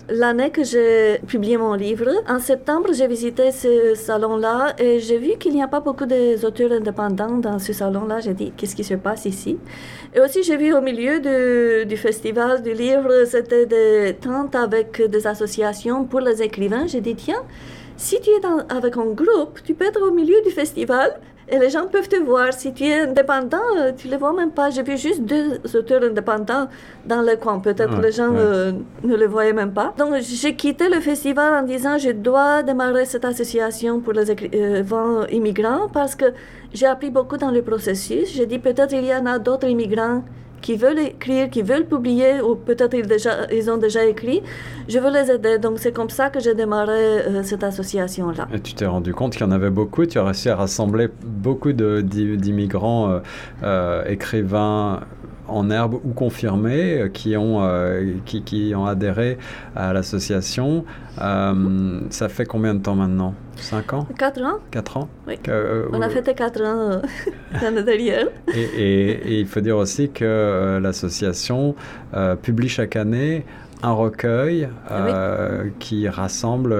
[0.08, 5.32] L'année que j'ai publié mon livre, en septembre, j'ai visité ce salon-là et j'ai vu
[5.38, 8.20] qu'il n'y a pas beaucoup d'auteurs indépendants dans ce salon-là.
[8.20, 9.58] J'ai dit, qu'est-ce qui se passe ici?
[10.14, 11.20] Et aussi, j'ai vu au milieu
[11.80, 16.86] du, du festival du livre, c'était des tentes avec des associations pour les écrivains.
[16.86, 17.42] J'ai dit, tiens,
[17.96, 21.08] si tu es dans- avec un groupe, tu peux être au milieu du festival
[21.46, 22.52] et les gens peuvent te voir.
[22.54, 24.70] Si tu es indépendant, euh, tu ne les vois même pas.
[24.70, 26.66] J'ai vu juste deux auteurs indépendants
[27.04, 27.58] dans le coin.
[27.60, 28.38] Peut-être Ouais, les gens ouais.
[28.40, 28.72] euh,
[29.10, 29.92] ne le voyaient même pas.
[29.98, 35.26] Donc j'ai quitté le festival en disant je dois démarrer cette association pour les écrivains
[35.30, 36.26] immigrants parce que
[36.72, 38.26] j'ai appris beaucoup dans le processus.
[38.34, 40.24] J'ai dit peut-être il y en a d'autres immigrants
[40.64, 43.06] qui veulent écrire, qui veulent publier, ou peut-être ils,
[43.52, 44.42] ils ont déjà écrit.
[44.88, 45.58] Je veux les aider.
[45.58, 48.48] Donc c'est comme ça que j'ai démarré euh, cette association-là.
[48.50, 51.08] Et tu t'es rendu compte qu'il y en avait beaucoup, tu as réussi à rassembler
[51.22, 53.20] beaucoup d'immigrants euh,
[53.62, 55.00] euh, écrivains
[55.48, 59.38] en herbe ou confirmés euh, qui, ont, euh, qui, qui ont adhéré
[59.76, 60.84] à l'association.
[61.20, 63.34] Euh, ça fait combien de temps maintenant?
[63.56, 64.06] 5 ans?
[64.18, 65.08] Quatre ans 4 ans?
[65.28, 65.38] Oui.
[65.42, 67.00] Que, euh, On a fêté quatre ans
[67.62, 68.26] l'année dernière.
[68.54, 71.74] et, et- et il faut dire aussi que l'association
[72.42, 73.44] publie chaque année
[73.82, 75.70] un recueil oui.
[75.78, 76.74] qui rassemble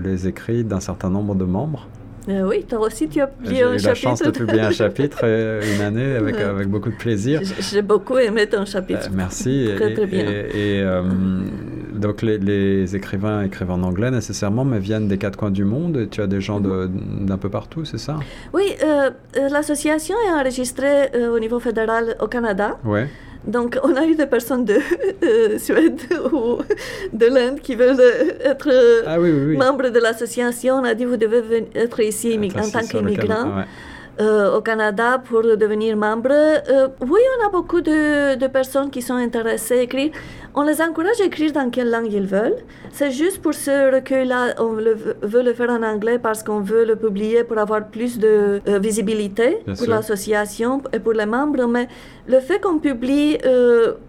[0.00, 1.88] les écrits d'un certain nombre de membres.
[2.28, 3.96] Euh, oui, toi aussi, tu as J'ai publié un eu la chapitre.
[4.00, 7.40] chance de publier un chapitre euh, une année avec, avec beaucoup de plaisir.
[7.58, 9.06] J'ai beaucoup aimé ton chapitre.
[9.06, 9.68] Euh, merci.
[9.76, 10.24] Très, très bien.
[10.30, 11.02] Et, et, euh,
[11.94, 15.96] donc les, les écrivains écrivent en anglais nécessairement, mais viennent des quatre coins du monde.
[15.96, 18.16] Et tu as des gens d'un peu partout, c'est ça?
[18.52, 18.66] Oui,
[19.50, 22.78] l'association est enregistrée au niveau fédéral au Canada.
[22.84, 23.08] Ouais.
[23.46, 24.76] Donc, on a eu des personnes de
[25.24, 26.00] euh, Suède
[26.32, 26.58] ou
[27.12, 28.70] de l'Inde qui veulent euh, être
[29.06, 29.56] Ah oui, oui, oui.
[29.56, 30.76] membres de l'association.
[30.76, 33.64] On a dit, vous devez être ici immig- en tant qu'immigrant.
[34.20, 36.30] Euh, au Canada pour devenir membre.
[36.32, 40.10] Euh, oui, on a beaucoup de, de personnes qui sont intéressées à écrire.
[40.54, 42.56] On les encourage à écrire dans quelle langue ils veulent.
[42.90, 46.84] C'est juste pour ce recueil-là, on le, veut le faire en anglais parce qu'on veut
[46.84, 51.66] le publier pour avoir plus de euh, visibilité Bien pour l'association et pour les membres.
[51.66, 51.88] Mais
[52.28, 53.38] le fait qu'on publie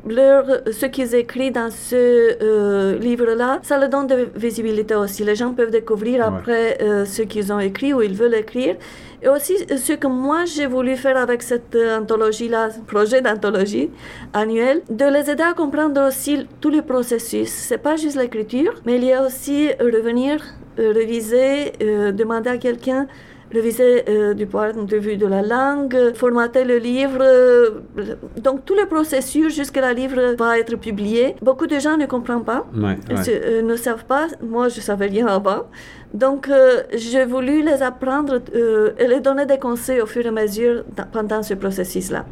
[0.08, 5.24] leur, ce qu'ils écrivent dans ce livre-là, ça leur donne de visibilité aussi.
[5.24, 6.26] Les gens peuvent découvrir Ouais.
[6.28, 8.76] après ce qu'ils ont écrit ou ils veulent écrire.
[9.24, 13.90] Et aussi, ce que moi j'ai voulu faire avec cette euh, anthologie-là, projet d'anthologie
[14.34, 17.48] annuel, de les aider à comprendre aussi tout le processus.
[17.48, 20.44] C'est pas juste l'écriture, mais il y a aussi revenir,
[20.78, 23.08] euh, réviser, euh, demander à quelqu'un
[23.54, 27.70] réviser euh, du point de vue de la langue, formater le livre, euh,
[28.38, 31.36] donc tout le processus jusqu'à le livre va être publié.
[31.42, 32.66] Beaucoup de gens ne comprennent pas.
[32.76, 34.28] Ouais, euh, ne savent pas.
[34.42, 35.64] Moi, je savais rien avant.
[36.14, 38.40] Donc, euh, j'ai voulu les apprendre
[39.00, 42.26] et les donner des conseils au fur et à mesure pendant ce processus-là.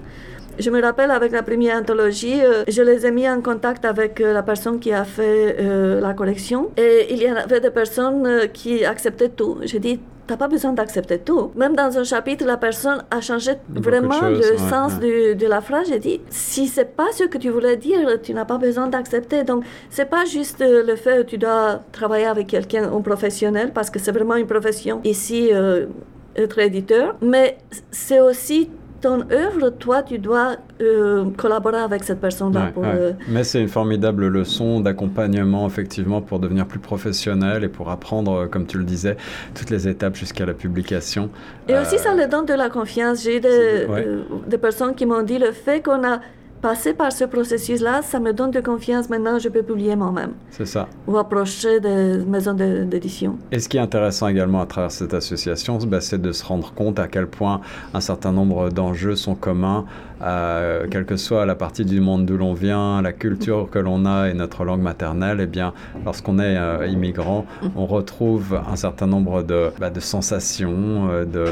[0.60, 4.20] Je me rappelle avec la première anthologie, euh, je les ai mis en contact avec
[4.20, 6.72] euh, la personne qui a fait euh, la collection.
[6.78, 9.58] Et il y avait des personnes qui acceptaient tout.
[9.64, 11.52] J'ai dit, t'as pas besoin d'accepter tout.
[11.56, 15.36] Même dans un chapitre, la personne a changé Beaucoup vraiment choses, le ouais, sens ouais.
[15.36, 15.88] de la phrase.
[15.90, 19.44] J'ai dit, si c'est pas ce que tu voulais dire, tu n'as pas besoin d'accepter.
[19.44, 23.72] Donc, c'est pas juste euh, le fait que tu dois travailler avec quelqu'un, un professionnel,
[23.74, 25.88] parce que c'est vraiment une profession ici, euh,
[26.36, 27.58] être éditeur, mais
[27.92, 28.70] c'est aussi
[29.02, 32.66] ton œuvre, toi, tu dois euh, collaborer avec cette personne-là.
[32.66, 32.90] Ouais, pour, ouais.
[32.94, 38.32] euh, Mais c'est une formidable leçon d'accompagnement, effectivement, pour devenir plus professionnel et pour apprendre,
[38.34, 39.18] euh, comme tu le disais,
[39.56, 41.30] toutes les étapes jusqu'à la publication.
[41.68, 43.24] Et aussi, ça leur donne de la confiance.
[43.24, 44.08] J'ai des, ouais.
[44.48, 46.20] des personnes qui m'ont dit le fait qu'on a
[46.62, 49.10] passé par ce processus-là, ça me donne de confiance.
[49.10, 50.88] Maintenant, je peux publier moi-même C'est ça.
[51.08, 53.38] ou approcher des maisons de- d'édition.
[53.52, 56.72] Et ce qui est intéressant également à travers cette association, bah, c'est de se rendre
[56.74, 57.62] compte à quel point
[57.94, 59.86] un certain nombre d'enjeux sont communs,
[60.24, 64.06] euh, quelle que soit la partie du monde d'où l'on vient, la culture que l'on
[64.06, 65.40] a et notre langue maternelle.
[65.40, 65.74] Et bien,
[66.06, 67.46] lorsqu'on est euh, immigrant,
[67.76, 71.46] on retrouve un certain nombre de, bah, de sensations, euh, de,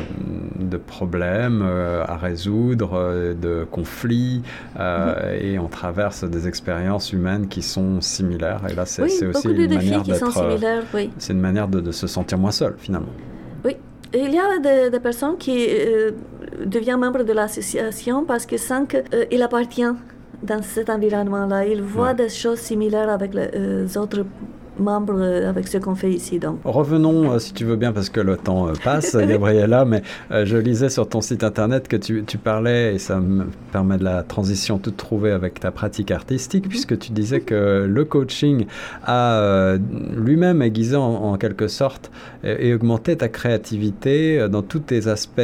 [0.59, 1.61] de problèmes
[2.07, 4.41] à résoudre, de conflits,
[5.41, 8.61] et on traverse des expériences humaines qui sont similaires.
[8.70, 10.01] Et là, c'est Oui, aussi une manière
[10.93, 11.11] oui.
[11.30, 13.13] une de, de se sentir moins seul, finalement.
[13.65, 13.76] Oui.
[14.13, 15.67] Il y a des, des personnes qui
[16.60, 18.89] euh, deviennent membres de l'association parce qu'ils sentent
[19.30, 19.91] qu'il appartient
[20.43, 21.64] dans cet environnement-là.
[21.82, 22.14] Voient Ouais.
[22.16, 24.26] des choses similaires avec les euh, autres
[24.80, 26.39] membres, euh, avec ce qu'on fait ici.
[26.39, 26.59] Donc.
[26.63, 30.01] Revenons, euh, si tu veux bien, parce que le temps euh, passe, Gabriella, mais
[30.32, 34.03] je lisais sur ton site internet que tu, tu parlais, et ça me permet de
[34.03, 38.65] la transition toute trouvée avec ta pratique artistique, puisque tu disais que le coaching
[39.03, 39.75] a
[40.15, 42.11] lui-même aiguisé en, en quelque sorte
[42.43, 45.41] et, et augmenté ta créativité dans tous tes aspects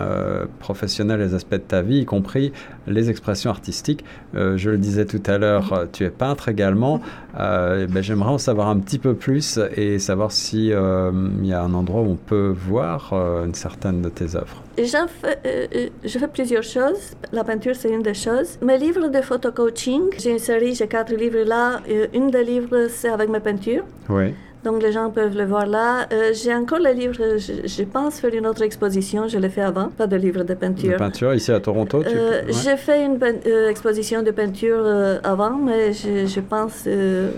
[0.00, 2.52] euh, professionnels, les aspects de ta vie, y compris
[2.86, 4.04] les expressions artistiques.
[4.34, 7.00] Euh, je le disais tout à l'heure, euh, tu es peintre également.
[7.38, 11.10] Euh, ben, J'aimerais en savoir un petit peu plus et savoir si euh,
[11.40, 13.12] il y a un endroit où on peut voir
[13.44, 14.62] une certaine de tes œuvres.
[14.76, 17.14] Fais, je fais plusieurs choses.
[17.32, 18.58] La peinture, c'est une des choses.
[18.62, 21.80] Mes livres de photo coaching, j'ai une série, j'ai quatre livres là.
[22.12, 23.84] Une des livres, c'est avec mes peintures.
[24.08, 24.34] Oui.
[24.64, 26.06] Donc les gens peuvent le voir là.
[26.12, 29.60] Euh, j'ai encore le livre, je, je pense faire une autre exposition, je l'ai fait
[29.60, 30.96] avant, pas de livre de De peinture.
[30.96, 32.02] peinture ici à Toronto.
[32.02, 32.08] Tu...
[32.16, 32.52] Euh, ouais.
[32.62, 37.30] J'ai fait une euh, exposition de peinture euh, avant, mais je, je pense euh,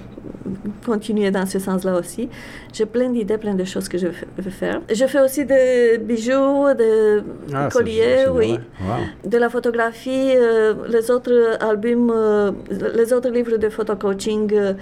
[0.85, 2.29] continuer dans ce sens-là aussi.
[2.73, 4.81] J'ai plein d'idées, plein de choses que je veux faire.
[4.93, 7.21] Je fais aussi des bijoux, des
[7.53, 8.59] Ah, c'est colliers, oui.
[8.81, 9.29] Wow.
[9.31, 12.53] De la photographie, euh, les autres albums, euh,
[12.95, 14.75] les autres livres de photo coaching euh,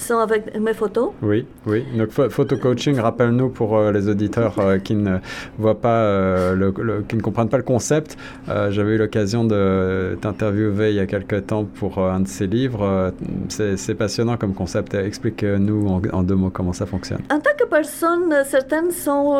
[0.00, 1.10] sont avec mes photos.
[1.22, 1.84] Oui, oui.
[1.96, 5.18] Donc pho- photo coaching, rappelle-nous pour euh, les auditeurs euh, qui ne
[5.58, 8.16] voient pas, euh, le, le- qui ne comprennent pas le concept.
[8.46, 13.12] J'avais eu l'occasion de t'interviewer il y a quelque temps pour un de ces livres.
[13.48, 14.94] C'est passionnant comme concept.
[14.94, 17.20] Explique-nous en, en deux mots comment ça fonctionne.
[17.30, 19.38] En tant que personne, certaines sont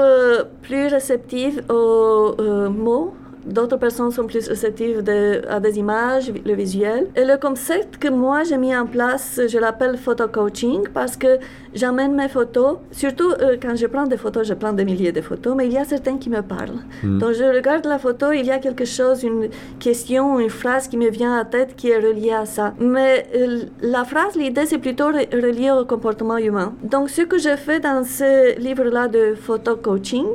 [0.62, 2.34] plus réceptives aux
[2.70, 3.14] mots.
[3.56, 7.06] D'autres personnes sont plus réceptives de- à des images, le visuel.
[7.16, 11.32] Et le concept que moi j'ai mis en place, je l'appelle photo coaching parce que
[11.74, 12.76] j'amène mes photos.
[12.92, 15.72] Surtout euh, quand je prends des photos, je prends des milliers de photos, mais il
[15.72, 16.80] y a certaines qui me parlent.
[17.02, 17.18] Mm.
[17.18, 19.48] Donc je regarde la photo, il y a quelque chose, une
[19.80, 22.74] question, une phrase qui me vient à la tête qui est reliée à ça.
[22.78, 26.74] Mais euh, la phrase, l'idée, c'est plutôt re- relié au comportement humain.
[26.82, 30.26] Donc ce que je fais dans ce livre-là de photo coaching,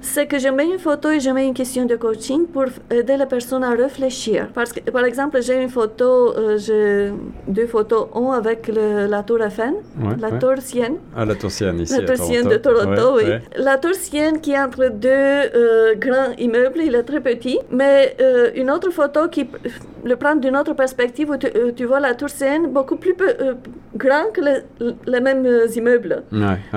[0.00, 3.16] c'est que je mets une photo et je mets une question de coaching pour aider
[3.16, 4.48] la personne à réfléchir.
[4.54, 7.12] Parce que, par exemple, j'ai une photo, euh, j'ai
[7.46, 10.38] deux photos, un avec le- la tour Ouais, la ouais.
[10.38, 12.00] tour Sienne, Ah, la tour Sienne ici.
[12.00, 13.62] la tour Sienne de Toronto, Ouais, oui.
[13.68, 17.58] La tour Sienne qui est entre deux euh, grands immeubles, il est très petit.
[17.70, 19.46] Mais euh, une autre photo qui
[20.04, 23.14] le prend d'une autre perspective où tu, euh, tu vois la tour Sienne beaucoup plus
[23.14, 23.54] peu- euh,
[23.96, 26.22] grand que le- les mêmes euh, immeubles.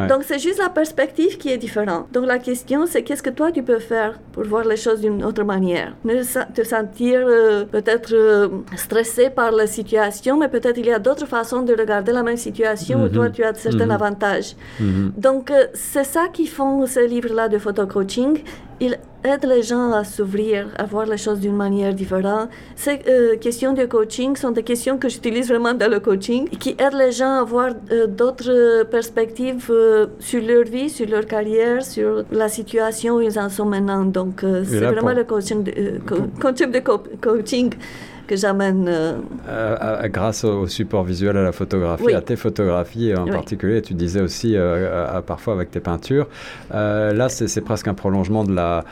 [0.10, 2.08] Donc c'est juste la perspective qui est différente.
[2.12, 5.24] Donc la question c'est qu'est-ce que toi tu peux faire pour voir les choses d'une
[5.24, 5.94] autre manière?
[6.04, 6.16] Ne
[6.56, 11.28] te sentir euh, peut-être euh, stressé par la situation, mais peut-être il y a d'autres
[11.28, 13.32] façons de regarder la même situation où toi Mhm.
[13.36, 13.92] tu as certains Mhm.
[14.00, 14.56] avantages.
[14.80, 15.12] Mhm.
[15.16, 18.40] Donc, euh, c'est ça qui font ces livres-là de photo-coaching.
[18.80, 22.50] Ils aident les gens à s'ouvrir, à voir les choses d'une manière différente.
[22.76, 26.72] Ces euh, questions de coaching sont des questions que j'utilise vraiment dans le coaching, qui
[26.72, 31.84] aident les gens à voir euh, d'autres perspectives euh, sur leur vie, sur leur carrière,
[31.84, 34.04] sur la situation où ils en sont maintenant.
[34.06, 37.74] Donc, euh, c'est vraiment pour- le coaching de, co- concept de co- coaching
[38.28, 38.86] que j'amène.
[38.88, 39.14] euh,
[39.50, 42.14] Euh, grâce au, support visuel, à la photographie, Oui.
[42.14, 43.32] à tes photographies en Oui.
[43.32, 46.28] particulier, tu disais aussi euh, à- parfois avec tes peintures.
[46.72, 48.84] Là, c'est presque un prolongement de la,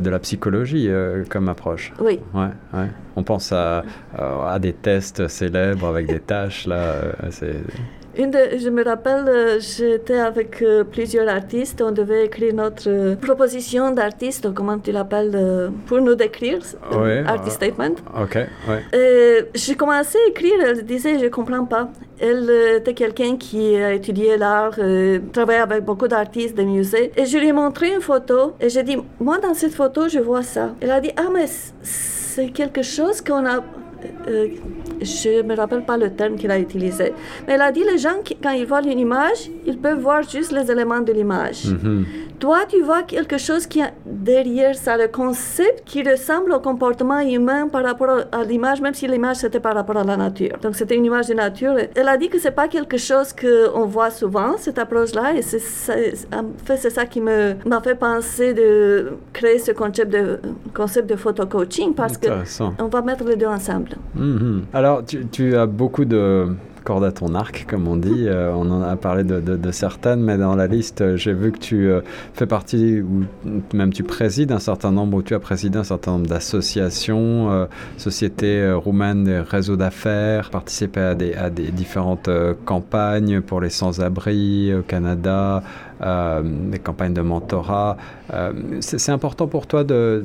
[0.00, 0.88] de la psychologie
[1.30, 1.92] comme approche.
[2.00, 2.20] oui.
[2.34, 2.88] Ouais, ouais.
[3.16, 3.84] On pense à,
[4.18, 6.66] euh, à des tests célèbres avec des tâches.
[6.66, 7.54] Là, euh, c'est
[8.16, 12.88] Une de- je me rappelle, euh, j'étais avec euh, plusieurs artistes, on devait écrire notre
[12.88, 15.36] euh, proposition d'artiste, comment tu l'appelles,
[15.86, 16.60] pour nous décrire,
[16.96, 17.96] Ouais, artist statement.
[18.22, 18.34] ok.
[18.68, 18.82] Ouais.
[19.00, 21.88] Et j'ai commencé à écrire, elle disait, je comprends pas.
[22.20, 22.48] elle
[22.78, 24.76] était quelqu'un qui a étudié l'art,
[25.32, 27.10] travaillé avec beaucoup d'artistes, de musées.
[27.16, 30.20] Et je lui ai montré une photo et j'ai dit, moi dans cette photo, je
[30.20, 30.66] vois ça.
[30.80, 33.62] Elle a dit, ah mais c'est quelque chose qu'on a
[34.28, 34.48] euh,
[35.00, 37.12] je ne me rappelle pas le terme qu'il a utilisé.
[37.46, 40.52] Mais elle a dit les gens, quand ils voient une image, ils peuvent voir juste
[40.52, 41.66] les éléments de l'image.
[41.66, 42.04] Mhm.
[42.38, 47.20] Toi, tu vois quelque chose qui est derrière ça, le concept qui ressemble au comportement
[47.20, 50.56] humain par rapport à l'image, même si l'image c'était par rapport à la nature.
[50.60, 51.74] Donc c'était une image de nature.
[51.94, 55.62] Elle a dit que c'est pas quelque chose qu'on voit souvent, cette approche-là, et c'est
[56.34, 60.40] en fait c'est ça qui m'a fait penser de créer ce concept de,
[60.74, 62.28] concept de photo coaching parce que
[62.78, 63.92] on va mettre les deux ensemble.
[64.14, 64.64] Mhm.
[64.72, 64.83] Alors,
[65.32, 66.48] tu, as beaucoup de
[66.84, 68.28] cordes à ton arc, comme on dit.
[68.28, 71.58] Euh, on en a parlé de, certaines, mais dans la liste, euh, j'ai vu que
[71.58, 72.02] tu euh,
[72.34, 73.24] fais partie, ou
[73.72, 77.66] même tu présides un certain nombre, ou tu as présidé un certain nombre d'associations,
[77.96, 82.28] sociétés roumaines, réseaux d'affaires, participé à des, à des différentes
[82.64, 85.62] campagnes pour les sans-abri au Canada,
[86.04, 87.96] des campagnes de mentorat.
[88.32, 90.22] Euh, c'est important pour toi de,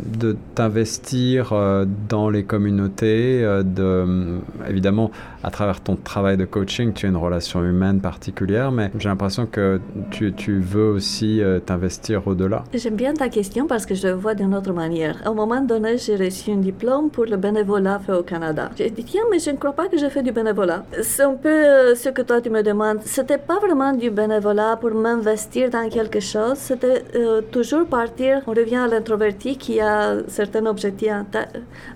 [0.55, 5.11] t'investir euh, dans les communautés, de, évidemment,
[5.43, 9.45] à travers ton travail de coaching, tu as une relation humaine particulière, mais j'ai l'impression
[9.45, 9.79] que
[10.11, 12.63] tu, veux aussi t'investir au-delà.
[12.73, 15.17] J'aime bien ta question parce que je le vois d'une autre manière.
[15.25, 18.69] À un moment donné, j'ai reçu un diplôme pour le bénévolat fait au Canada.
[18.77, 20.83] J'ai dit, tiens, mais je ne crois pas que j'ai fait du bénévolat.
[21.01, 22.99] C'est un peu ce que toi tu me demandes.
[23.05, 28.41] C'était pas vraiment du bénévolat pour m'investir dans quelque chose, c'était euh, toujours partir.
[28.47, 31.25] On revient à l'introverti qui a certains objectifs en,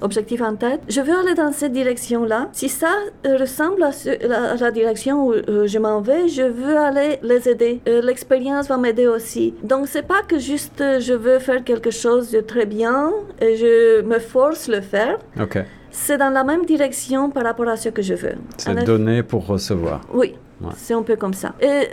[0.02, 0.82] objectifs en tête.
[0.88, 2.50] Je veux aller dans cette direction-là.
[2.52, 2.94] Si ça
[3.26, 7.82] euh, ressemble à, la direction où euh, je m'en vais, je veux aller les aider.
[7.86, 9.54] L'expérience va m'aider aussi.
[9.64, 13.12] Donc, c'est pas que juste je veux faire quelque chose de très bien
[13.42, 15.18] et je me force le faire.
[15.40, 15.58] OK.
[15.92, 18.36] C'est dans la même direction par rapport à ce que je veux.
[18.58, 20.02] C'est donner pour recevoir.
[20.12, 20.34] Oui,
[20.76, 21.54] c'est un peu comme ça.
[21.62, 21.88] Et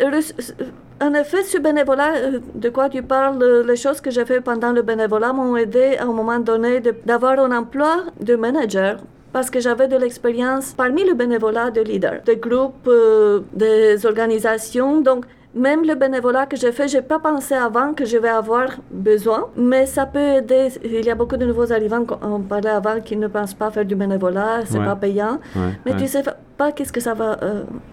[1.03, 4.41] en effet, ce bénévolat, euh, de quoi tu parles, euh, les choses que j'ai fait
[4.41, 8.99] pendant le bénévolat m'ont aidé à un moment donné d'avoir un emploi de manager
[9.33, 15.01] parce que j'avais de l'expérience parmi le bénévolat de leader, des groupes, euh, des organisations.
[15.01, 18.69] Donc, même le bénévolat que j'ai fait, j'ai pas pensé avant que je vais avoir
[18.91, 20.69] besoin, mais ça peut aider.
[20.85, 23.85] Il y a beaucoup de nouveaux arrivants, on parlait avant, qui ne pensent pas faire
[23.85, 25.39] du bénévolat, c'est pas payant,
[25.85, 26.23] mais tu sais
[26.57, 27.39] pas qu'est-ce que ça va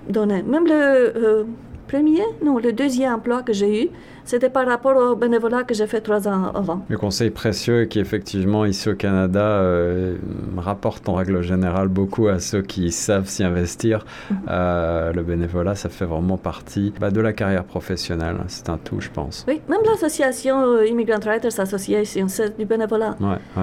[0.08, 0.44] donner.
[0.44, 1.46] Même le
[1.88, 3.90] premier, non, le deuxième emploi que j'ai eu,
[4.28, 6.82] c'était par rapport au bénévolat que j'ai fait trois ans avant.
[6.90, 10.18] Le conseil précieux qui, effectivement, ici au Canada, euh,
[10.58, 14.06] rapporte en règle générale beaucoup à ceux qui savent s'y investir.
[14.30, 14.38] Mhm.
[14.50, 18.36] Euh, le bénévolat, ça fait vraiment partie bah, de la carrière professionnelle.
[18.48, 19.46] C'est un tout, je pense.
[19.48, 23.16] Oui, même l'association euh, Immigrant Writers Association, c'est du bénévolat.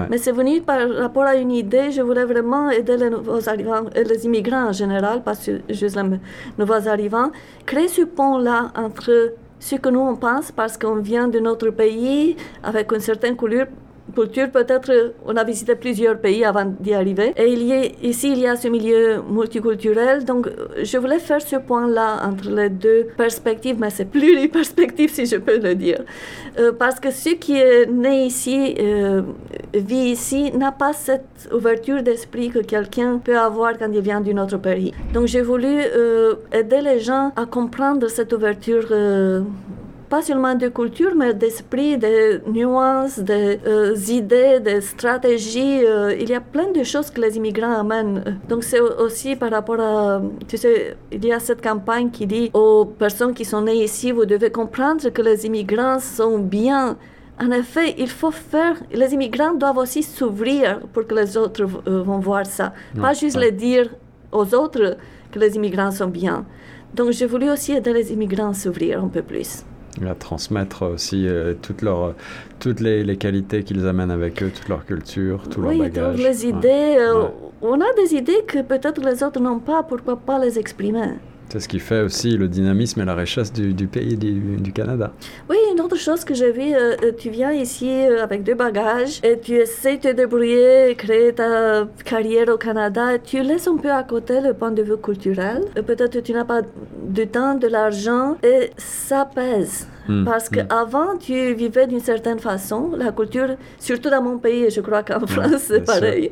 [0.09, 1.91] Mais c'est venu par rapport à une idée.
[1.91, 5.33] Je voulais vraiment aider les nouveaux arrivants, et les immigrants en général, pas
[5.69, 6.19] juste les
[6.57, 7.31] nouveaux arrivants,
[7.67, 9.35] créer ce pont-là entre
[9.65, 13.65] ce que nous on pense parce qu'on vient de notre pays avec une certaine couleur
[14.13, 17.33] culture, peut-être on a visité plusieurs pays avant d'y arriver.
[17.37, 20.25] Et il y a, ici, il y a ce milieu multiculturel.
[20.25, 20.49] Donc,
[20.81, 25.25] je voulais faire ce point-là entre les deux perspectives, mais c'est plus les perspectives, si
[25.25, 26.01] je peux le dire.
[26.59, 29.21] Euh, parce que ceux qui est né ici, euh,
[29.73, 34.37] vit ici, n'a pas cette ouverture d'esprit que quelqu'un peut avoir quand il vient d'un
[34.37, 34.93] autre pays.
[35.13, 38.85] Donc, j'ai voulu euh, aider les gens à comprendre cette ouverture
[40.09, 45.85] pas seulement de culture, mais d'esprit, de nuances, des euh, idées, des stratégies.
[45.85, 48.39] Euh, il y a plein de choses que les immigrants amènent.
[48.47, 52.51] Donc c'est aussi par rapport à, tu sais, il y a cette campagne qui dit
[52.53, 56.97] aux personnes qui sont nées ici, vous devez comprendre que les immigrants sont bien.
[57.41, 62.03] En effet, il faut faire, les immigrants doivent aussi s'ouvrir pour que les autres euh,
[62.03, 62.73] vont voir ça.
[62.99, 63.89] pas juste le dire
[64.31, 64.97] aux autres
[65.31, 66.45] que les immigrants sont bien.
[66.93, 69.65] Donc j'ai voulu aussi aider les immigrants à s'ouvrir un peu plus
[70.03, 72.13] à transmettre aussi euh, toutes, leurs,
[72.59, 76.17] toutes les, les qualités qu'ils amènent avec eux, toute leur culture, tout leur bagage.
[76.17, 76.95] Oui, les idées.
[76.99, 77.27] Euh,
[77.61, 81.13] on a des idées que peut-être les autres n'ont pas, pourquoi pas les exprimer?
[81.49, 84.71] C'est ce qui fait aussi le dynamisme et la richesse du, du pays du, du,
[84.71, 85.11] Canada.
[85.49, 88.55] Oui, une autre chose que j'ai vu, euh, euh, tu viens ici euh, avec deux
[88.55, 93.17] bagages et tu essaies de te débrouiller, créer ta carrière au Canada.
[93.19, 95.63] Tu laisses un peu à côté le point de vue culturel.
[95.75, 99.87] Peut-être que tu n'as pas de temps, de l'argent et ça pèse.
[100.07, 100.55] Hmm, Parce hmm.
[100.67, 102.91] qu'avant, tu vivais d'une certaine façon.
[102.97, 106.29] La culture, surtout dans mon pays, et je crois qu'en France, c'est pareil.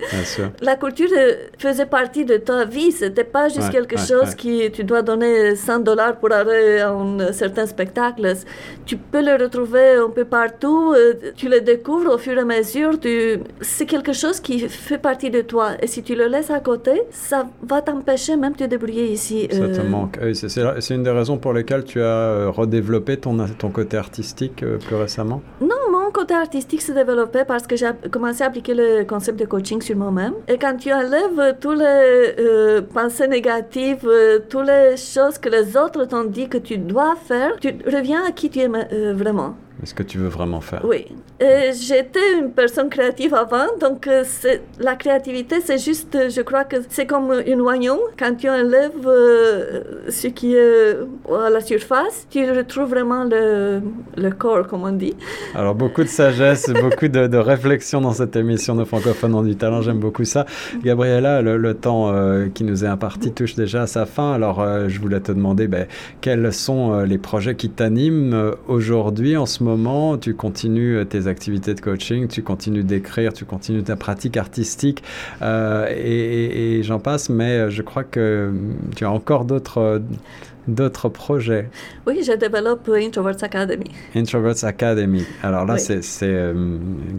[0.61, 1.09] La culture
[1.57, 2.91] faisait partie de ta vie.
[2.91, 7.31] C'était pas juste quelque chose que tu dois donné 100 dollars pour aller à un
[7.33, 8.33] certain spectacle,
[8.85, 12.45] tu peux le retrouver un peu partout, euh, tu le découvres au fur et à
[12.45, 13.39] mesure, tu...
[13.61, 15.71] c'est quelque chose qui fait partie de toi.
[15.81, 19.47] Et si tu le laisses à côté, ça va t'empêcher même de te débrouiller ici.
[19.51, 20.19] Ça te euh, manque.
[20.21, 24.63] Oui, c'est- une des raisons pour lesquelles tu as euh, redéveloppé ton, ton côté artistique
[24.63, 25.41] euh, plus récemment?
[25.61, 29.45] Non, mon côté artistique s'est développé parce que j'ai commencé à appliquer le concept de
[29.45, 30.33] coaching sur moi-même.
[30.47, 35.77] Et quand tu enlèves toutes les euh, pensées négatives, euh, toutes les choses que les
[35.77, 39.13] autres t'ont dit que tu dois faire, tu reviens à qui tu es euh,
[39.73, 39.83] vraiment.
[39.83, 40.81] Est-ce que tu veux vraiment faire?
[40.85, 41.05] Oui.
[41.39, 44.23] Et J'étais une personne créative avant, donc euh,
[44.79, 47.99] la créativité, c'est juste, euh, je crois que c'est comme un oignon.
[48.17, 50.97] Quand tu enlèves euh, ce qui est
[51.29, 53.81] à la surface, tu retrouves vraiment le,
[54.17, 55.15] le corps, comme on dit.
[55.55, 59.55] Alors beaucoup de sagesse, beaucoup de, de réflexion dans cette émission de francophones ont du
[59.55, 60.45] talent, j'aime beaucoup ça.
[60.83, 64.61] Gabriella, le, le temps euh, qui nous est imparti touche déjà à sa fin, alors
[64.61, 65.87] euh, je voulais te demander ben,
[66.21, 71.27] quels sont euh, les projets qui t'animent euh, aujourd'hui, en ce moment, tu continues tes
[71.27, 75.03] activités de coaching, tu continues d'écrire, tu continues ta pratique artistique
[75.41, 78.53] euh, et, j'en passe, mais je crois que
[78.95, 80.01] tu as encore d'autres...
[80.67, 81.69] D'autres projets.
[82.07, 83.91] Oui, je développe Introverts Academy.
[84.15, 85.25] Introverts Academy.
[85.43, 85.99] Alors là, Oui.
[86.01, 86.53] c'est euh,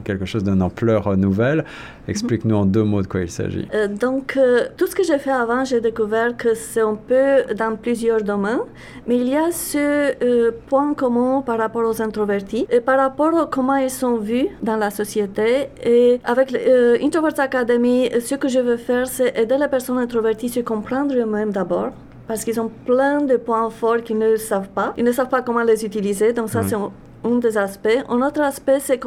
[0.03, 1.64] quelque chose d'une ampleur nouvelle.
[2.09, 3.68] Explique-nous en deux mots de quoi il s'agit.
[3.74, 7.55] Euh, donc, euh, tout ce que j'ai fait avant, j'ai découvert que c'est un peu
[7.55, 8.61] dans plusieurs domaines,
[9.07, 13.47] mais il y a ce point commun par rapport aux introvertis et par rapport à
[13.51, 15.68] comment ils sont vus dans la société.
[15.84, 16.57] Et avec
[17.03, 21.14] Introverts Academy, ce que je veux faire, c'est aider les personnes introverties à se comprendre
[21.14, 21.90] eux-mêmes d'abord.
[22.27, 24.95] Parce qu'ils ont plein de points forts qu'ils ne savent pas.
[24.97, 26.33] Ils ne savent pas comment les utiliser.
[26.33, 26.91] Donc ça, c'est un,
[27.25, 27.99] un des aspects.
[28.09, 29.01] Un autre aspect, c'est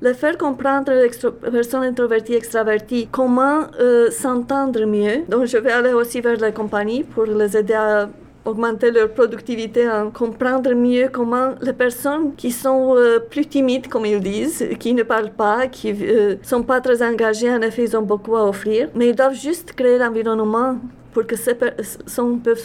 [0.00, 0.92] le faire comprendre
[1.26, 5.24] aux personnes introverties, extraverties, comment euh, s'entendre mieux.
[5.28, 8.08] Donc je vais aller aussi vers les compagnies pour les aider à
[8.44, 14.06] augmenter leur productivité, en comprendre mieux comment les personnes qui sont euh, plus timides, comme
[14.06, 17.96] ils disent, qui ne parlent pas, qui ne sont pas très engagées, en effet, ils
[17.96, 20.76] ont beaucoup à offrir, mais ils doivent juste créer l'environnement
[21.12, 22.58] pour que ces personnes peuvent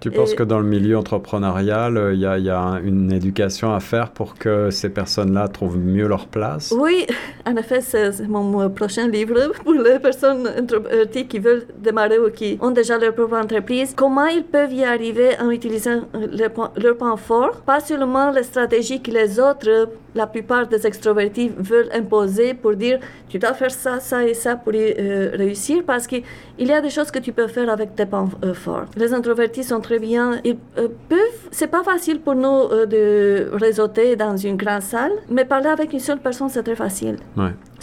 [0.00, 2.50] Tu penses que dans le milieu entrepreneurial, euh, il y, a- y
[2.86, 6.72] une éducation à faire pour que ces personnes-là trouvent mieux leur place?
[6.76, 7.06] Oui,
[7.46, 12.58] en effet, c'est mon prochain livre pour les personnes introverties qui veulent démarrer ou qui
[12.60, 13.94] ont déjà leur propre entreprise.
[13.96, 19.00] Comment ils peuvent y arriver en utilisant leur leur point fort, pas seulement les stratégies
[19.00, 24.00] que les autres, la plupart des extrovertis veulent imposer pour dire tu dois faire ça,
[24.00, 26.22] ça et ça pour y euh, réussir, parce qu'il
[26.58, 28.86] y a des choses que tu peux faire avec tes points euh, forts.
[28.96, 33.50] Les introvertis sont très bien, ils euh, peuvent, c'est pas facile pour nous euh, de
[33.64, 37.16] réseauter dans une grande salle, mais parler avec une seule personne, c'est très facile.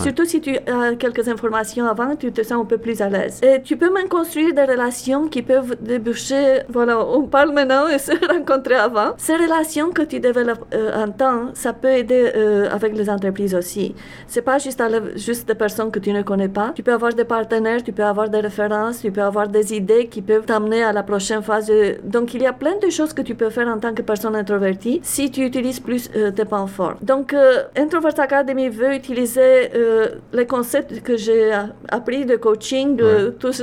[0.02, 3.40] Surtout si tu as quelques informations avant, tu te sens un peu plus à l'aise.
[3.44, 6.62] Et tu peux même construire des relations qui peuvent déboucher.
[6.70, 9.14] Voilà, on parle maintenant et se rencontrer avant.
[9.18, 13.56] Ces relations que tu développes euh, en temps, ça peut aider euh, avec les entreprises
[13.56, 13.96] aussi.
[14.28, 14.82] C'est pas juste,
[15.16, 16.72] juste des personnes que tu ne connais pas.
[16.76, 20.08] Tu peux avoir des partenaires, tu peux avoir des références, tu peux avoir des idées
[20.08, 21.72] qui peuvent t'amener à la prochaine phase.
[22.04, 24.36] Donc, il y a plein de choses que tu peux faire en tant que personne
[24.36, 26.98] introvertie si tu utilises plus euh, tes points forts.
[27.02, 27.36] Donc,
[27.76, 31.52] Introvert Academy veut utiliser euh, les concepts que j'ai
[31.90, 33.62] appris de coaching, de toutes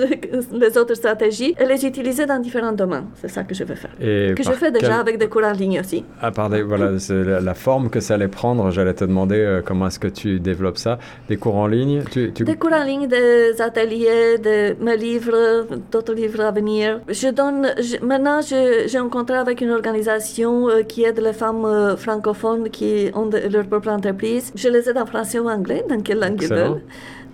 [0.53, 3.07] les autres stratégies, et les utiliser dans différents domaines.
[3.21, 3.91] C'est ça que je veux faire.
[4.01, 6.05] Et Que je fais déjà quel- avec des cours en ligne aussi.
[6.21, 9.39] À part des- voilà, c'est la, la forme que ça allait prendre, j'allais te demander
[9.39, 10.99] euh, comment est-ce que tu développes ça.
[11.29, 15.67] Des cours en ligne tu, tu- Des cours en ligne, des ateliers, de, mes livres,
[15.93, 17.01] d'autres livres à venir.
[17.09, 21.65] Je donne, je- maintenant, j'ai un contrat avec une organisation euh, qui aide les femmes
[21.65, 24.53] euh, francophones qui ont de- leur propre entreprise.
[24.55, 26.01] Je les aide en français ou en anglais, dans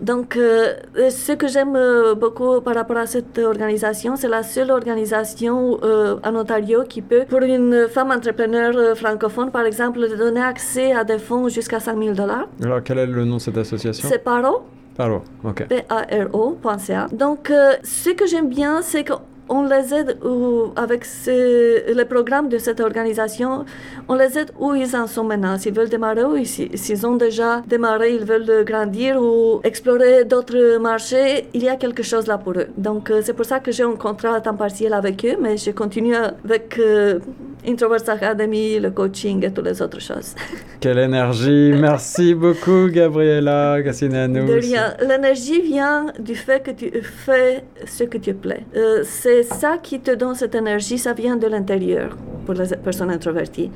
[0.00, 4.42] Donc, euh, euh, ce que j'aime euh, beaucoup par rapport à cette organisation, c'est la
[4.42, 10.42] seule organisation euh, en Ontario qui peut, pour une femme entrepreneur francophone, par exemple, donner
[10.42, 12.46] accès à des fonds jusqu'à 5 000 dollars.
[12.62, 14.08] Alors, quel est le nom de cette association?
[14.10, 14.64] C'est Paro.
[14.96, 15.66] Paro, ok.
[15.68, 17.06] P-A-R-O.ca.
[17.12, 19.04] Donc, euh, ce que j'aime bien, c'est
[19.48, 23.64] qu'on les aide où- avec ce- le programme de cette organisation,
[24.08, 25.56] on les aide où ils en sont maintenant.
[25.58, 30.78] S'ils veulent démarrer ou si- s'ils ont déjà démarré, ils veulent grandir ou explorer d'autres
[30.78, 32.66] marchés, il y a quelque chose là pour eux.
[32.76, 35.56] Donc, euh, c'est pour ça que j'ai un contrat à temps partiel avec eux, mais
[35.56, 37.18] je continue avec euh,
[37.66, 40.34] Introverts Academy, le coaching et toutes les autres choses.
[40.80, 44.46] Quelle énergie Merci beaucoup, Gabriella Cassinanous.
[44.46, 44.94] De rien.
[45.00, 48.64] L'énergie vient du fait que tu fais ce que tu plais.
[48.76, 52.16] Euh, c'est ça qui te donne cette énergie, ça vient de l'intérieur.
[52.46, 53.70] pour les personnes introverties.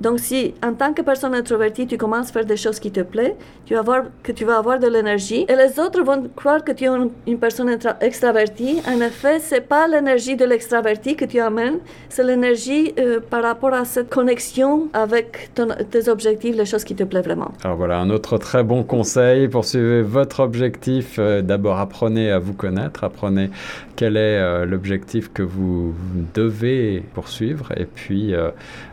[0.00, 3.00] Donc, si en tant que personne introvertie, tu commences à faire des choses qui te
[3.00, 6.62] plaisent, tu vas voir que tu vas avoir de l'énergie et les autres vont croire
[6.66, 8.82] que tu es une, personne extravertie.
[8.86, 13.72] En effet, c'est pas l'énergie de l'extraverti que tu amènes, c'est l'énergie euh, par rapport
[13.72, 15.50] à cette connexion avec
[15.92, 17.52] tes objectifs, les choses qui te plaisent vraiment.
[17.64, 19.48] Alors voilà, un autre très bon conseil.
[19.48, 21.16] Poursuivez votre objectif.
[21.18, 23.04] Euh, D'abord, apprenez à vous connaître.
[23.04, 23.50] Apprenez
[23.94, 25.94] quel est euh, l'objectif que vous
[26.34, 27.72] devez poursuivre.
[27.76, 28.34] Et puis,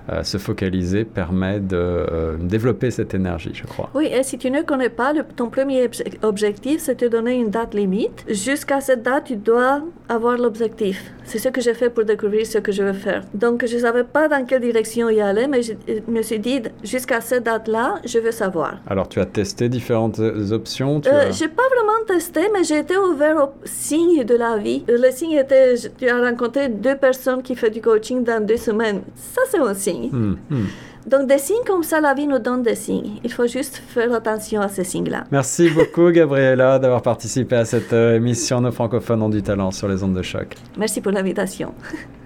[0.09, 3.89] euh, euh, se focaliser permet de euh, développer cette énergie, je crois.
[3.95, 7.33] Oui, et si tu ne connais pas, le- ton premier obje- objectif, c'est de donner
[7.35, 8.25] une date limite.
[8.29, 11.11] Jusqu'à cette date, tu dois avoir l'objectif.
[11.25, 13.23] C'est ce que j'ai fait pour découvrir ce que je veux faire.
[13.33, 16.39] Donc, je ne savais pas dans quelle direction y aller, mais je je me suis
[16.39, 18.71] dit, jusqu'à cette date-là, je veux savoir.
[18.87, 20.99] Alors, tu as testé différentes euh, options.
[20.99, 24.57] Tu Euh, as- j'ai pas vraiment testé, mais j'ai été ouvert aux signes de la
[24.57, 24.83] vie.
[24.89, 28.43] Euh, Le signe était, je- tu as rencontré deux personnes qui font du coaching dans
[28.45, 29.01] deux semaines.
[29.15, 29.92] Ça, c'est un signe.
[30.11, 30.65] Hmm, hmm.
[31.05, 33.19] Donc, des signes comme ça, la vie nous donne des signes.
[33.23, 35.25] Il faut juste faire attention à ces signes-là.
[35.31, 39.87] Merci beaucoup, Gabriella, d'avoir participé à cette euh, émission Nos francophones ont du talent sur
[39.87, 40.55] les ondes de choc.
[40.77, 41.73] Merci pour l'invitation.